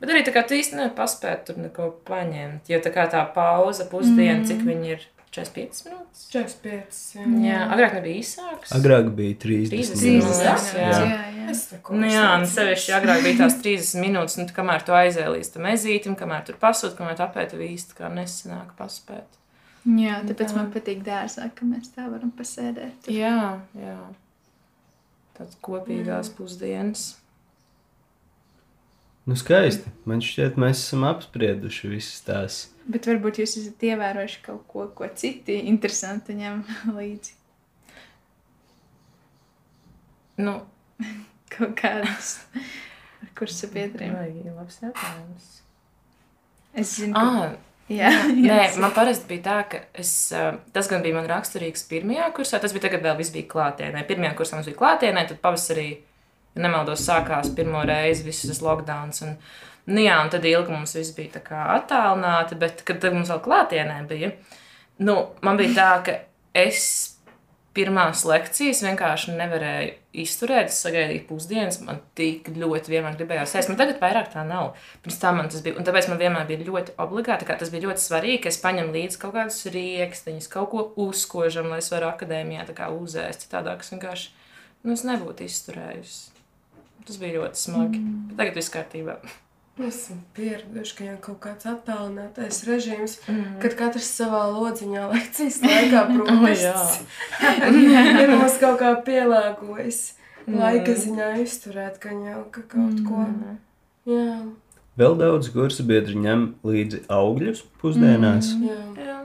Bet 0.00 0.12
arī 0.12 0.22
tā 0.26 0.32
kā 0.34 0.42
tu 0.46 0.56
īsti 0.56 0.78
nepaspēji 0.78 1.42
tur 1.48 1.60
neko 1.60 1.90
paņemt. 2.08 2.70
Jo 2.72 2.80
tā 2.84 2.92
kā 2.94 3.06
tā 3.12 3.22
pauza 3.34 3.86
pusdiena, 3.90 4.42
mm. 4.42 4.48
cik 4.50 4.64
viņi 4.66 4.92
ir 4.96 5.06
45 5.36 5.86
minūtes. 5.86 6.26
45. 6.32 6.98
Jā, 7.16 7.24
jā 7.44 7.62
agrāk 7.74 7.96
nebija 7.98 8.20
īsāks. 8.22 8.72
Agrāk 8.76 9.08
bija 9.16 9.38
30, 9.42 9.72
30 9.74 10.04
minūtes. 10.04 10.42
Jā, 10.44 10.56
jā. 10.56 10.90
jā. 10.90 11.00
jā, 11.00 11.22
jā. 11.22 11.80
Nu, 11.94 12.08
jā, 12.10 12.26
un 12.34 12.46
sevišķi 12.50 12.94
agrāk 12.96 13.24
bija 13.26 13.40
tās 13.44 13.58
30 13.62 14.02
minūtes, 14.02 14.38
nu, 14.40 14.46
kamēr 14.56 14.84
tu 14.86 14.96
aizēji 14.96 15.34
līdz 15.36 15.50
tam 15.54 15.68
ezītim, 15.70 16.16
kamēr 16.18 16.46
tur 16.48 16.60
pasūti, 16.62 16.96
kamēr 16.98 17.18
tu 17.18 17.26
apēti 17.26 17.60
īsti 17.68 17.98
kā 17.98 18.10
nesanāk 18.12 18.72
paspēt. 18.78 19.36
Jā, 19.86 20.18
tāpēc 20.26 20.50
tā. 20.50 20.56
man 20.58 20.72
patīk 20.74 21.04
dārzā, 21.06 21.46
ka 21.54 21.68
mēs 21.68 21.92
tā 21.94 22.08
varam 22.10 22.32
pasēdēt. 22.34 23.04
Tur. 23.04 23.14
Jā, 23.14 23.60
jā. 23.78 23.98
Tāds 25.36 25.58
kopīgās 25.62 26.32
jā. 26.32 26.34
pusdienas. 26.38 27.06
Nu, 29.26 29.34
skaisti. 29.34 29.90
Man 30.06 30.22
šķiet, 30.22 30.54
mēs 30.60 30.84
esam 30.84 31.02
apsprieduši 31.08 31.90
visas 31.90 32.22
tās. 32.22 32.60
Bet 32.86 33.08
varbūt 33.10 33.40
jūs 33.42 33.56
esat 33.58 33.82
ievērojuši 33.88 34.42
kaut 34.44 34.62
ko, 34.70 34.86
ko 34.94 35.08
citi 35.18 35.58
interesanti 35.66 36.36
ņem 36.38 36.62
līdzi. 36.98 37.34
Nu, 40.46 40.60
kaut 41.56 41.74
kādas 41.80 42.36
ar 42.54 43.30
kursu 43.38 43.72
biedriem. 43.72 44.14
Jā, 44.14 44.54
labs 44.54 44.82
jautājums. 44.84 45.54
Es 46.76 46.98
zinu, 47.00 47.16
ka... 47.16 47.24
Ah, 47.26 47.56
Jā, 47.86 48.08
jā, 48.42 48.50
Nē, 48.50 48.62
man 48.82 48.90
parasti 48.94 49.28
bija 49.30 49.42
tā, 49.44 49.56
ka 49.70 49.80
es, 49.94 50.10
tas 50.74 50.88
gan 50.90 51.04
bija 51.04 51.14
man 51.14 51.28
raksturīgs 51.30 51.84
pirmajā 51.86 52.32
kursā, 52.34 52.58
tas 52.62 52.74
bija 52.74 52.88
tagad 52.88 53.04
vēl 53.04 53.18
viss 53.20 53.34
bija 53.34 53.46
klātienē. 53.52 54.02
Pirmajā 54.08 54.32
kursā 54.38 54.58
mums 54.58 54.66
bija 54.66 54.80
klātienē, 54.80 55.22
tad 55.30 55.38
pavasarī 55.44 55.92
ja 56.56 56.64
nemaldos, 56.64 57.04
sākās 57.06 57.52
pirmo 57.56 57.82
reizi 57.86 58.26
viss 58.26 58.46
šis 58.48 58.62
lockdown. 58.64 59.12
Un, 59.26 59.34
nu, 59.92 60.00
jā, 60.02 60.16
un 60.22 60.32
tad 60.32 60.46
ilgi 60.48 60.72
mums 60.72 60.96
viss 60.98 61.14
bija 61.16 61.42
attālināti, 61.76 62.58
bet 62.60 62.82
kad 62.88 63.04
mums 63.12 63.32
vēl 63.32 63.42
klātienē 63.44 64.00
bija, 64.08 64.32
nu, 65.04 65.20
man 65.44 65.60
bija 65.60 65.76
tā, 65.76 65.90
ka 66.06 66.16
es 66.56 66.88
pirmās 67.76 68.22
lekcijas 68.24 68.80
vienkārši 68.86 69.34
nevarēju 69.36 69.90
izturēt, 70.22 70.70
es 70.70 70.78
sagaidīju 70.80 71.26
pusdienas, 71.28 71.78
man 71.84 71.98
tik 72.16 72.48
ļoti 72.56 72.92
vienmēr 72.94 73.18
gribējās 73.18 73.52
ēst. 73.58 73.68
Man 73.68 73.76
tagad 73.80 74.00
vairāk 74.00 74.30
tā 74.32 74.44
nav. 74.48 74.70
Pirms 75.04 75.18
tam 75.20 75.40
man 75.40 75.50
tas 75.52 75.64
bija, 75.64 75.76
un 75.76 75.84
tāpēc 75.84 76.08
man 76.08 76.20
vienmēr 76.22 76.46
bija 76.48 76.64
ļoti 76.70 76.94
obligāti, 77.04 77.48
tas 77.50 77.72
bija 77.72 77.90
ļoti 77.90 78.04
svarīgi, 78.04 78.40
ka 78.46 78.52
es 78.52 78.60
paņemu 78.62 78.96
līdzi 78.96 79.20
kaut 79.20 79.36
kādus 79.36 79.60
rīkstiņus, 79.74 80.48
kaut 80.52 80.70
ko 80.72 80.86
uzkožam, 81.04 81.68
lai 81.72 81.82
es 81.82 81.92
varu 81.92 82.08
akadēmijā 82.14 82.88
uzēst. 82.96 83.44
Citādāk 83.44 83.84
es 83.84 83.92
vienkārši, 83.92 84.32
nu, 84.86 84.96
es 84.96 85.04
nebūtu 85.04 85.44
izturējusi. 85.44 86.32
Tas 87.06 87.18
bija 87.20 87.40
ļoti 87.40 87.60
smagi. 87.60 87.98
Mm. 88.00 88.36
Tagad 88.38 88.56
viss 88.58 88.72
kārtībā. 88.74 89.18
Mēs 89.76 89.96
esam 90.00 90.22
pieraduši, 90.32 90.94
ka 90.96 91.04
ir 91.04 91.16
kaut 91.20 91.36
kāds 91.44 91.66
attālinātais 91.68 92.62
režīms, 92.64 93.18
mm. 93.28 93.58
kad 93.60 93.74
katrs 93.76 94.08
savā 94.16 94.46
lodziņā 94.54 95.02
lekcijas 95.12 95.58
laikā 95.62 96.04
protams. 96.14 96.64
oh, 96.64 97.76
jā, 97.76 98.28
mums 98.32 98.56
kaut 98.62 98.80
kā 98.80 98.94
pielāgojas. 99.06 100.14
laika 100.48 100.94
ziņā 100.96 101.28
izturēt, 101.42 101.98
gan 102.00 102.22
jau 102.24 102.44
ka 102.54 102.62
kaut 102.72 103.02
ko. 103.04 103.26
Jā, 104.08 104.38
Vēl 104.96 105.18
daudz 105.20 105.50
kursu 105.52 105.84
biedri 105.84 106.16
ņem 106.16 106.46
līdzi 106.64 107.02
augļus 107.12 107.60
pusdienās. 107.82 108.54
jā. 108.64 108.80
Jā. 108.96 109.18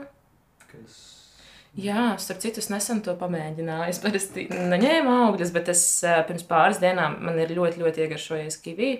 Jā, 1.80 2.10
starp 2.20 2.42
citu, 2.42 2.60
es 2.60 2.68
nesen 2.68 3.00
to 3.04 3.14
pamēģināju. 3.16 3.88
Es 3.88 4.00
parasti 4.02 4.44
neņēmu 4.52 5.12
augļus, 5.26 5.52
bet 5.54 5.70
es 5.72 5.82
eh, 6.04 6.18
pirms 6.28 6.44
pāris 6.48 6.80
dienām 6.82 7.16
man 7.24 7.38
ir 7.40 7.54
ļoti, 7.56 7.80
ļoti 7.80 8.04
iegaršojies 8.04 8.58
kivī. 8.64 8.92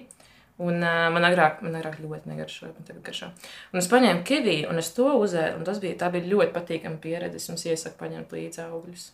Un 0.62 0.78
uh, 0.85 1.08
man 1.11 1.24
agrāk, 1.26 1.62
man 1.64 1.74
agrāk 1.78 1.96
ļoti 2.02 2.28
negaršoja, 2.28 2.74
man 2.76 2.87
tagad 2.87 3.02
garšo. 3.06 3.30
Un 3.72 3.80
es 3.80 3.88
paņēmu 3.90 4.20
kivī, 4.28 4.56
un 4.68 4.78
es 4.78 4.92
to 4.94 5.08
uzēju, 5.18 5.56
un 5.58 5.64
tas 5.66 5.80
bija, 5.82 5.96
tā 6.04 6.11
bija 6.12 6.28
ļoti 6.28 6.52
patīkama 6.54 7.00
pieredze. 7.02 7.40
Es 7.40 7.48
jums 7.48 7.64
iesaku 7.66 7.98
paņemt 7.98 8.35
līdzi 8.37 8.62
augļus. 8.66 9.06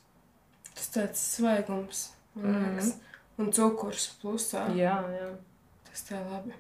Tas 0.75 0.91
tāds 0.95 1.23
svaigums, 1.37 2.03
man 2.37 2.59
liekas. 2.59 2.91
Un 3.39 3.53
cukurs 3.55 4.09
plusā. 4.19 4.67
Jā, 4.77 4.99
jā. 5.15 5.31
Tas 5.87 6.05
tā 6.11 6.21
labi. 6.27 6.55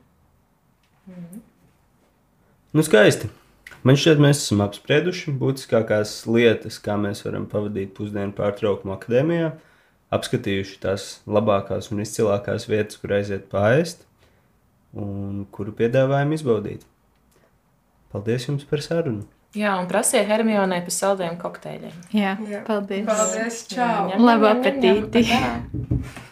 Nu, 2.72 2.84
skaisti. 2.86 3.30
Man 3.86 3.98
šķiet, 3.98 4.18
mēs 4.22 4.40
esam 4.42 4.62
apsprieduši 4.64 5.32
būtiskākās 5.38 6.12
lietas, 6.26 6.80
kā 6.82 6.96
mēs 6.98 7.22
varam 7.26 7.46
pavadīt 7.50 7.92
pusdienu 7.96 8.34
pārtraukumu 8.36 8.94
akadēmijā, 8.96 9.52
apskatījuši 10.14 10.78
tās 10.82 11.08
labākās 11.30 11.92
un 11.94 12.02
izcilākās 12.02 12.66
vietas, 12.70 12.98
kur 12.98 13.14
aiziet 13.18 13.46
pāriest 13.52 14.04
un 14.98 15.44
kuru 15.54 15.74
piedāvājam 15.78 16.32
izbaudīt. 16.34 16.86
Paldies 18.12 18.48
jums 18.48 18.64
par 18.68 18.82
sarunu! 18.84 19.26
jā, 19.56 19.74
un 19.80 19.86
prasiet 19.90 20.26
Hermionai 20.28 20.80
par 20.84 20.94
saldējiem 20.94 21.36
kokteļiem. 21.40 22.00
Jā, 22.14 22.34
Jā. 22.50 22.62
paldies. 22.66 23.06
Paldies, 23.08 23.60
čau! 23.70 24.08
Ņem, 24.10 24.16
ņem, 24.16 24.24
Labu 24.28 24.48
ņem, 24.48 24.64
ņem, 24.64 24.74
ņem. 24.80 25.04
apetīti. 25.04 25.24
Tā. 25.30 26.27